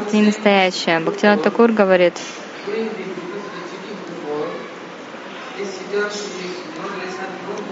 Это 0.07 0.17
не 0.17 0.23
настоящее. 0.23 1.01
Бхактивинод 1.01 1.43
Такур 1.43 1.73
говорит, 1.73 2.14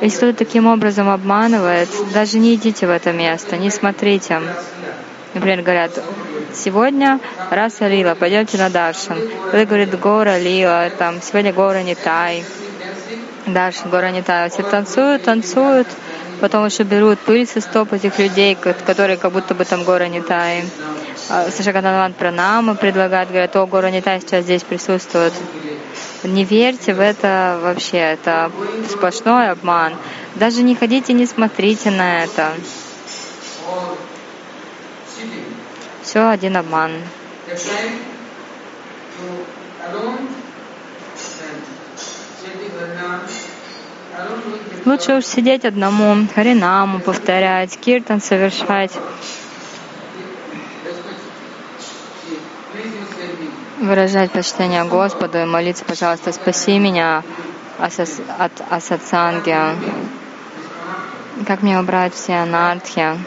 если 0.00 0.16
кто-то 0.16 0.34
таким 0.34 0.66
образом 0.66 1.08
обманывает, 1.08 1.88
даже 2.12 2.38
не 2.38 2.54
идите 2.54 2.86
в 2.86 2.90
это 2.90 3.12
место, 3.12 3.56
не 3.56 3.70
смотрите. 3.70 4.42
Например, 5.36 5.60
говорят, 5.60 5.90
сегодня 6.54 7.20
раса 7.50 7.88
лила, 7.88 8.14
пойдемте 8.14 8.56
на 8.56 8.70
даршан. 8.70 9.18
Кто-то 9.48 9.66
говорит, 9.66 10.00
гора 10.00 10.38
лила, 10.38 10.88
там, 10.98 11.20
сегодня 11.20 11.52
гора 11.52 11.82
не 11.82 11.94
тай. 11.94 12.42
Дальше 13.44 13.82
гора 13.84 14.12
не 14.12 14.22
тай. 14.22 14.48
Все 14.48 14.62
танцуют, 14.62 15.24
танцуют, 15.24 15.88
потом 16.40 16.64
еще 16.64 16.84
берут 16.84 17.18
пыль 17.18 17.46
со 17.46 17.60
стоп 17.60 17.92
этих 17.92 18.18
людей, 18.18 18.56
которые 18.86 19.18
как 19.18 19.32
будто 19.32 19.54
бы 19.54 19.66
там 19.66 19.84
гора 19.84 20.08
не 20.08 20.22
тай. 20.22 20.64
Сашакананван 21.28 22.14
пранамы 22.14 22.74
предлагают, 22.74 23.28
говорят, 23.28 23.54
о, 23.56 23.66
гора 23.66 23.90
не 23.90 24.00
тай 24.00 24.22
сейчас 24.22 24.44
здесь 24.44 24.62
присутствует. 24.62 25.34
Не 26.24 26.44
верьте 26.44 26.94
в 26.94 27.00
это 27.00 27.58
вообще, 27.62 27.98
это 27.98 28.50
сплошной 28.88 29.50
обман. 29.50 29.96
Даже 30.34 30.62
не 30.62 30.74
ходите, 30.74 31.12
не 31.12 31.26
смотрите 31.26 31.90
на 31.90 32.24
это. 32.24 32.52
Все 36.16 36.30
один 36.30 36.56
обман. 36.56 36.92
Лучше 44.86 45.16
уж 45.16 45.26
сидеть 45.26 45.66
одному, 45.66 46.26
харинаму 46.34 47.00
повторять, 47.00 47.76
киртан 47.78 48.22
совершать. 48.22 48.92
выражать 53.78 54.32
почтение 54.32 54.84
Господу 54.84 55.36
и 55.36 55.44
молиться, 55.44 55.84
пожалуйста, 55.84 56.32
спаси 56.32 56.78
меня 56.78 57.24
от 57.78 58.62
асатсанги. 58.70 59.54
Как 61.46 61.60
мне 61.60 61.78
убрать 61.78 62.14
все 62.14 62.36
анархи? 62.36 63.18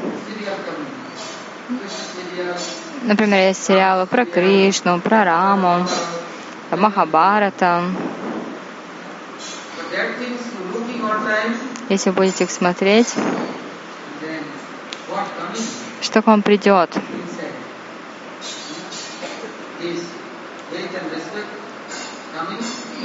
Например, 3.10 3.48
есть 3.48 3.65
сериалы 3.65 4.06
про 4.06 4.24
Кришну, 4.24 5.00
про 5.00 5.24
Раму, 5.24 5.88
Махабарата. 6.69 7.82
Если 11.89 12.12
будете 12.12 12.43
их 12.43 12.52
смотреть, 12.52 13.15
что 16.02 16.22
к 16.22 16.28
вам 16.28 16.43
придет? 16.43 16.91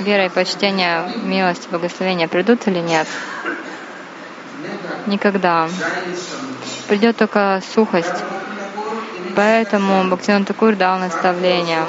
вера 0.01 0.27
и 0.27 0.29
почтение, 0.29 1.11
милость, 1.23 1.71
благословения 1.71 2.29
придут 2.29 2.69
или 2.69 2.81
нет? 2.81 3.09
Никогда. 5.07 5.67
Придет 6.89 7.17
только 7.17 7.63
сухость. 7.75 8.34
Поэтому 9.37 10.05
Бхактиван 10.09 10.45
Такур 10.45 10.77
дал 10.77 10.99
наставление. 10.99 11.85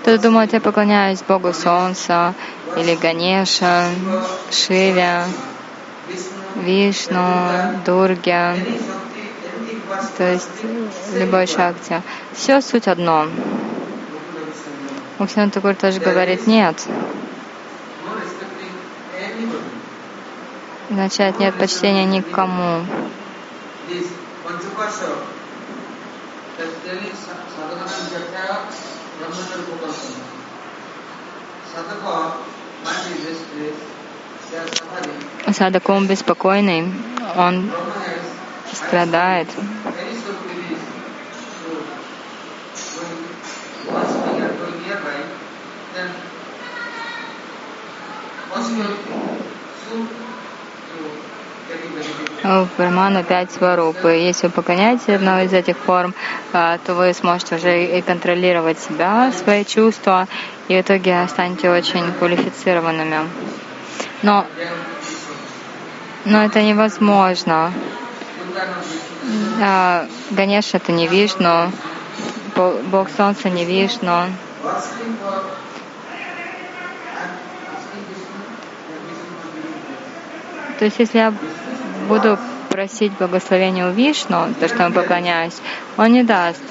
Кто-то 0.00 0.22
думает, 0.22 0.52
я 0.52 0.60
поклоняюсь 0.60 1.22
Богу 1.22 1.52
Солнца 1.52 2.34
или 2.76 2.94
Ганеша, 2.96 3.84
Шиве, 4.50 5.24
Вишну, 6.56 7.80
Дурге, 7.84 8.56
то 10.16 10.32
есть 10.32 10.48
любой 11.14 11.46
шакти. 11.46 12.02
Все 12.32 12.60
суть 12.60 12.88
одно. 12.88 13.26
Муксин 15.20 15.50
Такур 15.50 15.74
тоже 15.74 16.00
говорит, 16.00 16.46
нет. 16.46 16.82
Означает, 20.88 21.38
нет 21.38 21.54
почтения 21.58 22.06
никому. 22.06 22.86
Sadhaka, 31.72 32.32
mind 32.82 33.14
is 33.14 33.38
restless, 33.52 33.76
Садак 35.52 35.88
ум 35.88 36.06
беспокойный, 36.06 36.92
он 37.36 37.70
страдает. 38.72 39.48
В 52.42 52.68
Брахману 52.76 53.22
пять 53.22 53.52
сварупы. 53.52 54.08
Если 54.08 54.48
вы 54.48 54.52
поклоняетесь 54.52 55.08
одной 55.08 55.44
из 55.44 55.52
этих 55.52 55.76
форм, 55.76 56.14
а, 56.52 56.78
то 56.84 56.94
вы 56.94 57.14
сможете 57.14 57.56
уже 57.56 57.84
и 57.84 58.02
контролировать 58.02 58.80
себя, 58.80 59.30
свои 59.32 59.64
чувства, 59.64 60.26
и 60.66 60.76
в 60.76 60.80
итоге 60.80 61.28
станете 61.28 61.70
очень 61.70 62.12
квалифицированными. 62.14 63.28
Но, 64.22 64.44
но 66.24 66.42
это 66.42 66.62
невозможно. 66.62 67.72
А, 69.62 70.06
Ганеш 70.30 70.74
это 70.74 70.90
не 70.90 71.06
Вишну, 71.06 71.70
Бог 72.56 73.08
Солнца 73.16 73.48
не 73.48 73.64
Вишну. 73.64 74.24
То 80.80 80.86
есть, 80.86 80.98
если 80.98 81.18
я 81.18 81.34
буду 82.08 82.38
просить 82.70 83.12
благословения 83.18 83.86
у 83.86 83.92
Вишну, 83.92 84.46
то, 84.58 84.66
что 84.66 84.84
я 84.84 84.90
поклоняюсь, 84.90 85.58
он 85.98 86.14
не 86.14 86.22
даст, 86.22 86.62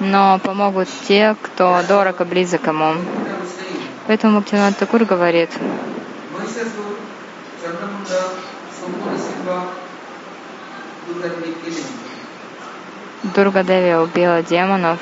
но 0.00 0.38
помогут 0.42 0.88
те, 1.06 1.36
кто 1.42 1.82
дорого 1.86 2.24
близок 2.24 2.66
ему. 2.66 2.94
Поэтому 4.06 4.40
Бхактивинод 4.40 4.78
Такур 4.78 5.04
говорит, 5.04 5.50
Дурга 13.34 13.62
Деви 13.64 13.94
убила 13.96 14.42
демонов. 14.42 14.98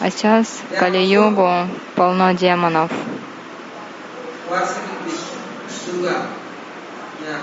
А 0.00 0.10
сейчас 0.10 0.62
Кали-югу 0.78 1.68
полно 1.94 2.32
демонов. 2.32 2.90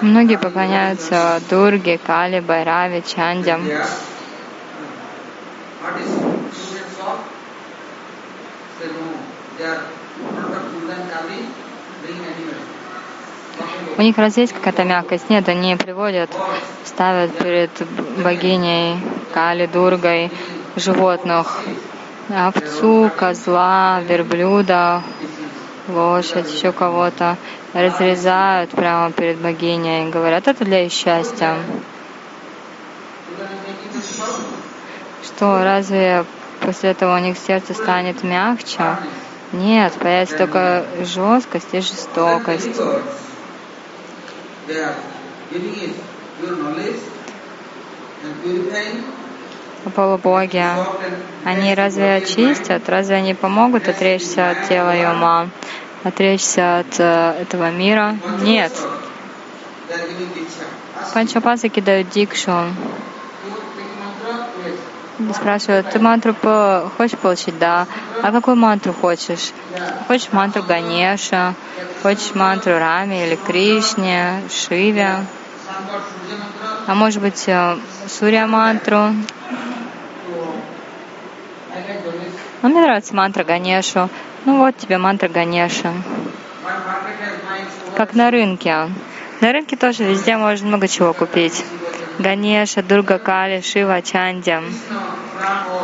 Многие 0.01 0.37
поклоняются 0.37 1.41
Дурге, 1.49 1.97
Кали, 1.97 2.39
Байрави, 2.39 3.01
Чандям. 3.01 3.61
У 13.97 14.01
них 14.01 14.17
разве 14.17 14.43
есть 14.43 14.53
какая-то 14.53 14.83
мягкость? 14.83 15.29
Нет, 15.29 15.47
они 15.49 15.75
приводят, 15.75 16.29
ставят 16.85 17.37
перед 17.37 17.71
богиней 18.23 18.97
Кали, 19.33 19.65
Дургой 19.67 20.31
животных, 20.75 21.61
овцу, 22.29 23.11
козла, 23.17 24.01
верблюда, 24.07 25.03
лошадь, 25.87 26.51
еще 26.51 26.71
кого-то, 26.71 27.37
разрезают 27.73 28.71
прямо 28.71 29.11
перед 29.11 29.37
богиней 29.37 30.09
говорят, 30.09 30.47
это 30.47 30.63
для 30.63 30.85
их 30.85 30.91
счастья. 30.91 31.55
Что, 35.23 35.63
разве 35.63 36.25
после 36.61 36.91
этого 36.91 37.15
у 37.15 37.19
них 37.19 37.37
сердце 37.37 37.73
станет 37.73 38.23
мягче? 38.23 38.97
Нет, 39.51 39.93
появится 39.93 40.37
только 40.37 40.85
жесткость 41.01 41.73
и 41.73 41.81
жестокость. 41.81 42.79
Полубоги, 49.95 50.63
они 51.43 51.73
разве 51.73 52.15
очистят? 52.15 52.87
Разве 52.87 53.15
они 53.15 53.33
помогут 53.33 53.87
отречься 53.87 54.51
от 54.51 54.67
тела 54.67 54.95
и 54.95 55.05
ума? 55.05 55.49
Отречься 56.03 56.79
от 56.79 56.99
э, 56.99 57.41
этого 57.41 57.69
мира? 57.71 58.17
Нет. 58.41 58.71
Панчапасаки 61.13 61.79
дают 61.79 62.09
дикшу. 62.09 62.51
Спрашивают, 65.33 65.89
ты 65.89 65.99
мантру 65.99 66.33
по- 66.33 66.91
хочешь 66.97 67.17
получить? 67.17 67.57
Да. 67.59 67.87
А 68.21 68.31
какую 68.31 68.55
мантру 68.57 68.93
хочешь? 68.93 69.51
Хочешь 70.07 70.29
мантру 70.31 70.63
Ганеша? 70.63 71.53
Хочешь 72.01 72.33
мантру 72.35 72.73
Раме 72.73 73.27
или 73.27 73.35
Кришне, 73.35 74.41
Шиве? 74.49 75.25
А 76.87 76.95
может 76.95 77.21
быть, 77.21 77.43
э, 77.47 77.77
Сурья 78.07 78.47
мантру? 78.47 79.13
Ну, 82.61 82.69
мне 82.69 82.81
нравится 82.81 83.15
мантра 83.15 83.43
Ганешу. 83.43 84.09
Ну 84.45 84.57
вот 84.57 84.77
тебе 84.77 84.97
мантра 84.97 85.27
Ганеша. 85.27 85.93
Как 87.95 88.13
на 88.13 88.31
рынке. 88.31 88.89
На 89.41 89.51
рынке 89.51 89.75
тоже 89.75 90.03
везде 90.03 90.37
можно 90.37 90.67
много 90.67 90.87
чего 90.87 91.13
купить. 91.13 91.63
Ганеша, 92.19 92.81
Дурга 92.83 93.17
Кали, 93.19 93.61
Шива, 93.61 93.99
Ram, 93.99 94.63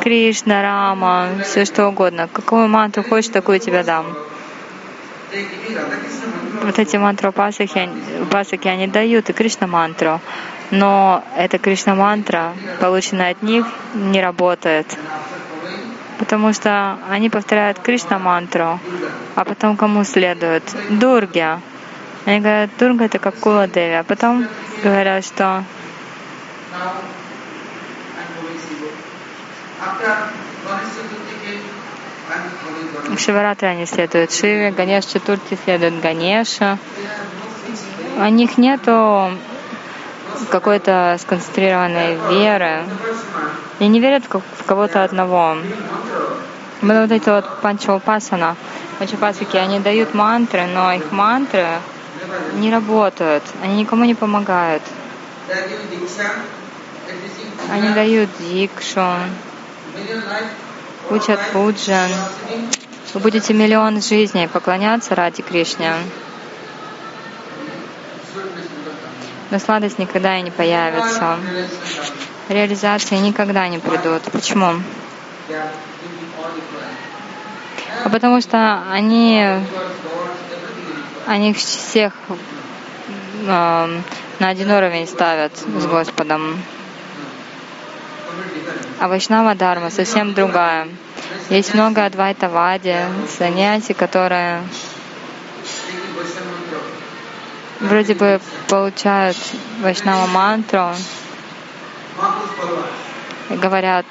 Кришна, 0.02 0.62
Рама, 0.62 1.30
все 1.44 1.66
что 1.66 1.88
угодно. 1.88 2.30
Какую 2.32 2.68
мантру 2.68 3.04
хочешь, 3.04 3.32
такую 3.32 3.60
тебе 3.60 3.84
дам. 3.84 4.06
Вот 6.64 6.80
эти 6.80 6.98
мантры 6.98 7.32
Пасахи, 7.32 7.90
Пасахи 8.32 8.68
они 8.68 8.88
дают 8.88 9.30
и 9.30 9.34
Кришна 9.34 9.68
мантру. 9.68 10.22
Но 10.72 11.24
эта 11.38 11.58
Кришна 11.60 11.96
мантра, 11.96 12.54
полученная 12.80 13.32
от 13.32 13.42
них, 13.42 13.66
не 13.94 14.22
работает. 14.22 14.98
Потому 16.20 16.52
что 16.54 16.98
они 17.10 17.30
повторяют 17.30 17.80
Кришна 17.80 18.20
мантру, 18.20 18.80
а 19.36 19.46
потом 19.46 19.78
кому 19.78 20.04
следует? 20.04 20.64
Дурге. 20.90 21.60
Они 22.26 22.40
говорят, 22.40 22.70
Дурга 22.78 23.06
это 23.06 23.20
как 23.20 23.36
Кула 23.36 23.68
Деви, 23.68 23.94
а 23.94 24.04
потом 24.04 24.46
говорят, 24.84 25.26
что 25.26 25.64
now 26.78 27.02
I'm 28.20 28.28
following 28.36 28.60
Shiva. 28.66 28.90
After 29.82 30.12
Ganesh 30.66 30.92
Chaturthi 30.96 31.28
в 33.16 33.20
Шиваратре 33.20 33.70
они 33.70 33.86
следуют 33.86 34.34
Шиве, 34.34 34.72
Ганеш 34.72 35.06
Чатурти 35.06 35.58
следует 35.64 36.00
Ганеша. 36.02 36.78
У 38.18 38.26
них 38.26 38.58
нету 38.58 39.32
какой-то 40.52 41.18
сконцентрированной 41.22 42.18
веры. 42.30 42.84
И 43.80 43.88
не 43.88 44.00
верят 44.02 44.26
в 44.26 44.28
ко- 44.28 44.42
в 44.42 44.64
кого-то 44.66 45.04
одного. 45.04 45.58
Вот 46.82 46.96
вот 47.02 47.12
эти 47.12 47.30
вот 47.30 47.62
панчаупасана, 47.62 48.56
панчапасаки, 49.00 49.58
они 49.58 49.80
дают 49.80 50.14
мантры, 50.14 50.66
но 50.68 50.92
их 50.92 51.12
мантры 51.12 51.66
не 52.56 52.72
работают, 52.72 53.44
они 53.64 53.78
никому 53.82 54.04
не 54.04 54.16
помогают. 54.16 54.84
They 55.48 55.54
are 55.54 55.70
giving 55.70 55.90
diksha, 55.92 56.28
they 57.08 57.14
are 57.14 57.20
teaching 57.24 57.52
Они 57.70 57.90
дают 57.90 58.30
дикшу, 58.40 59.06
учат 61.10 61.40
пуджан. 61.52 62.10
Вы 63.14 63.20
будете 63.20 63.54
миллион 63.54 64.02
жизней 64.02 64.48
поклоняться 64.48 65.16
ради 65.16 65.42
Кришне, 65.42 65.94
но 69.50 69.60
сладость 69.60 69.98
никогда 70.00 70.38
и 70.38 70.42
не 70.42 70.52
появится. 70.52 71.38
Реализации 72.50 73.16
никогда 73.16 73.68
не 73.68 73.80
придут. 73.80 74.24
Почему? 74.32 74.82
А 78.04 78.10
потому 78.10 78.42
что 78.42 78.84
они, 78.92 79.46
они 81.26 81.54
всех 81.54 82.14
эм, 83.48 84.04
на 84.40 84.50
один 84.50 84.72
уровень 84.72 85.08
ставят 85.08 85.58
с 85.58 85.86
Господом. 85.86 86.62
А 89.00 89.08
Вайшнава 89.08 89.54
Дharma 89.54 89.92
совсем 89.92 90.34
другая. 90.34 90.88
Есть 91.50 91.74
много 91.74 92.06
адвайтавади, 92.06 92.98
саньяси, 93.38 93.94
которые 93.94 94.62
вроде 97.80 98.16
бы 98.16 98.40
получают 98.68 99.38
Вайшнава 99.82 100.26
мантру 100.28 100.90
говорят, 103.50 104.06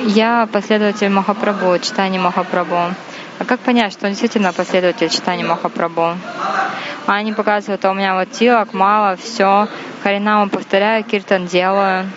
я 0.00 0.48
последователь 0.52 1.08
Махапрабху, 1.08 1.78
читания 1.78 2.20
Махапрабху. 2.20 2.94
А 3.38 3.44
как 3.44 3.60
понять, 3.60 3.92
что 3.92 4.06
он 4.06 4.12
действительно 4.12 4.52
последователь 4.52 5.08
читания 5.08 5.46
Махапрабху? 5.46 6.16
А 7.06 7.14
они 7.14 7.32
показывают, 7.32 7.84
а 7.84 7.90
у 7.90 7.94
меня 7.94 8.14
вот 8.14 8.32
тилок 8.32 8.74
мало, 8.74 9.16
все, 9.16 9.68
Харинаму 10.02 10.50
повторяю, 10.50 11.04
киртан 11.04 11.46
делаю. 11.46 12.10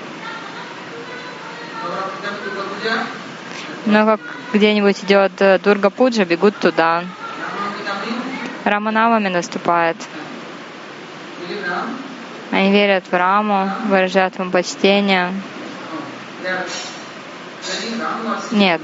Но 3.85 4.05
как 4.05 4.19
где-нибудь 4.53 5.03
идет 5.03 5.31
э, 5.39 5.59
Дурга 5.59 5.89
Пуджа, 5.89 6.25
бегут 6.25 6.55
туда. 6.57 7.03
Раманавами 8.63 9.27
наступает. 9.27 9.97
Они 12.51 12.71
верят 12.71 13.05
в 13.09 13.13
Раму, 13.13 13.71
выражают 13.87 14.37
ему 14.37 14.51
почтение. 14.51 15.33
Нет, 18.51 18.81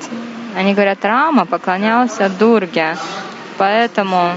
они 0.56 0.74
говорят, 0.74 1.04
Рама 1.04 1.46
поклонялся 1.46 2.30
Дурге, 2.30 2.98
поэтому 3.58 4.34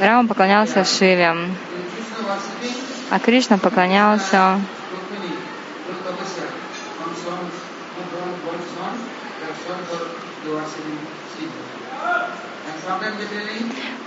Рама 0.00 0.28
поклонялся 0.28 0.84
Шиве, 0.84 1.34
а 3.10 3.18
Кришна 3.18 3.58
поклонялся 3.58 4.58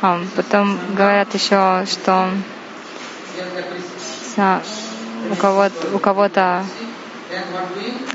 а, 0.01 0.21
Потом 0.35 0.79
говорят 0.95 1.33
еще, 1.33 1.85
что 1.85 2.29
у 5.31 5.35
кого-то, 5.35 5.95
у 5.95 5.99
кого-то 5.99 6.63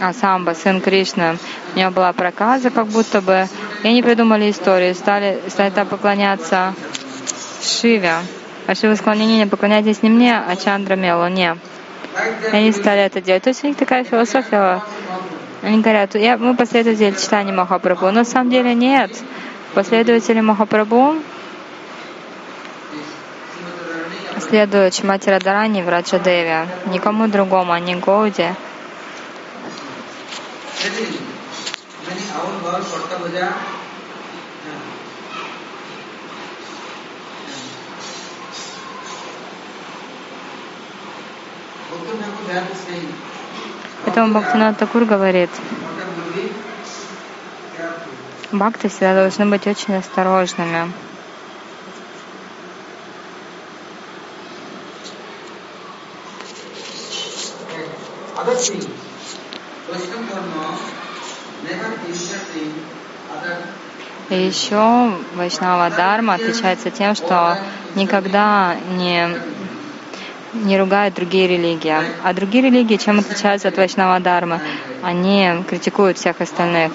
а, 0.01 0.13
Самба, 0.13 0.55
сын 0.55 0.81
Кришны, 0.81 1.39
у 1.75 1.79
него 1.79 1.91
была 1.91 2.13
проказа 2.13 2.71
как 2.71 2.87
будто 2.87 3.21
бы, 3.21 3.49
и 3.83 3.89
они 3.89 4.03
придумали 4.03 4.51
историю, 4.51 4.95
стали, 4.95 5.41
стали 5.49 5.71
там 5.71 5.87
поклоняться 5.87 6.75
Шиве. 7.63 8.15
А 8.67 8.75
Шива 8.75 8.95
сказал, 8.95 9.15
не, 9.15 9.27
не, 9.27 9.39
не, 9.39 9.47
поклоняйтесь 9.47 10.03
не 10.03 10.11
мне, 10.11 10.37
а 10.37 10.55
Чандра 10.57 10.97
Луне. 11.17 11.57
И 12.53 12.57
они 12.57 12.73
стали 12.73 13.03
это 13.03 13.21
делать. 13.21 13.43
То 13.43 13.49
есть 13.51 13.65
у 13.65 13.67
них 13.67 13.77
такая 13.77 14.05
философия. 14.05 14.81
Они 15.63 15.81
говорят, 15.81 16.15
я, 16.17 16.37
мы 16.37 16.57
последователи 16.57 17.13
читания 17.13 17.53
Махапрабху. 17.53 18.07
Но 18.07 18.13
на 18.13 18.25
самом 18.25 18.51
деле 18.51 18.75
нет. 18.75 19.17
Последователи 19.75 20.41
Махапрабху 20.41 21.17
следуют 24.41 24.95
Чимати 24.95 25.29
Радарани 25.29 25.81
и 25.81 25.83
Враджа 25.83 26.19
Деви. 26.19 26.69
Никому 26.87 27.29
другому, 27.29 27.73
а 27.73 27.81
не 27.81 27.95
Гауди. 27.95 28.51
Many 32.05 32.27
our 32.35 32.61
girl 32.61 32.83
Korta 32.83 33.17
Baja. 33.23 33.55
Bhakti 41.89 42.19
Thakur 42.19 42.45
they 42.49 42.59
are 42.59 42.75
saying, 42.75 43.32
Поэтому 44.05 44.39
Бхактинат 44.39 44.79
Такур 44.79 45.05
говорит, 45.05 45.51
бхакты 48.51 48.89
всегда 48.89 49.15
должны 49.15 49.47
быть 49.47 49.67
очень 49.67 49.97
осторожными. 49.97 50.93
И 64.31 64.35
еще 64.35 65.13
Вайшнава 65.35 65.91
Дharma 65.91 66.35
отличается 66.35 66.91
тем, 66.91 67.15
что 67.15 67.59
никогда 67.95 68.75
не, 68.97 69.29
не 70.53 70.79
ругают 70.79 71.15
другие 71.15 71.49
религии. 71.49 71.95
А 72.23 72.33
другие 72.33 72.65
религии 72.65 72.97
чем 72.97 73.19
отличаются 73.19 73.69
от 73.69 73.77
Вайшнава 73.77 74.21
Дharma? 74.21 74.61
Они 75.03 75.51
критикуют 75.69 76.19
всех 76.19 76.41
остальных. 76.41 76.93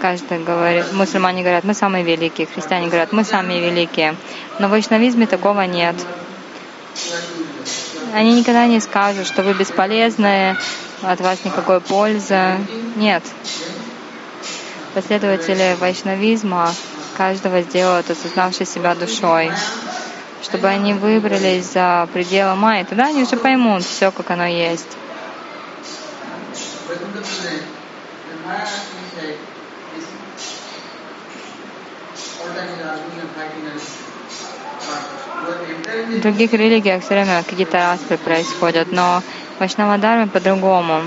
Каждый 0.00 0.44
говорит, 0.44 0.92
мусульмане 0.92 1.42
говорят, 1.42 1.64
мы 1.64 1.74
самые 1.74 2.04
великие, 2.04 2.46
христиане 2.46 2.88
говорят, 2.88 3.12
мы 3.12 3.24
самые 3.24 3.60
великие. 3.60 4.14
Но 4.58 4.68
в 4.68 4.70
вайшнавизме 4.70 5.26
такого 5.26 5.62
нет. 5.62 5.96
Они 8.14 8.38
никогда 8.38 8.66
не 8.66 8.80
скажут, 8.80 9.26
что 9.26 9.42
вы 9.42 9.54
бесполезные, 9.54 10.56
от 11.02 11.20
вас 11.20 11.44
никакой 11.44 11.80
пользы. 11.80 12.58
Нет. 12.96 13.22
Последователи 14.94 15.76
вайшнавизма 15.78 16.72
каждого 17.16 17.62
сделают, 17.62 18.10
осознавший 18.10 18.66
себя 18.66 18.94
душой, 18.94 19.50
чтобы 20.42 20.68
они 20.68 20.94
выбрались 20.94 21.72
за 21.72 22.08
пределы 22.12 22.54
Майи. 22.54 22.84
Тогда 22.84 23.06
они 23.06 23.22
уже 23.22 23.36
поймут 23.36 23.84
все, 23.84 24.10
как 24.10 24.30
оно 24.30 24.46
есть. 24.46 24.96
В 36.08 36.20
других 36.20 36.52
религиях 36.52 37.02
все 37.02 37.14
время 37.14 37.42
какие-то 37.42 37.78
распри 37.78 38.16
происходят, 38.16 38.92
но 38.92 39.22
в 39.56 39.60
Вайшнавадарме 39.60 40.26
по-другому. 40.26 41.02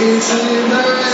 into 0.00 0.66
the 0.68 1.09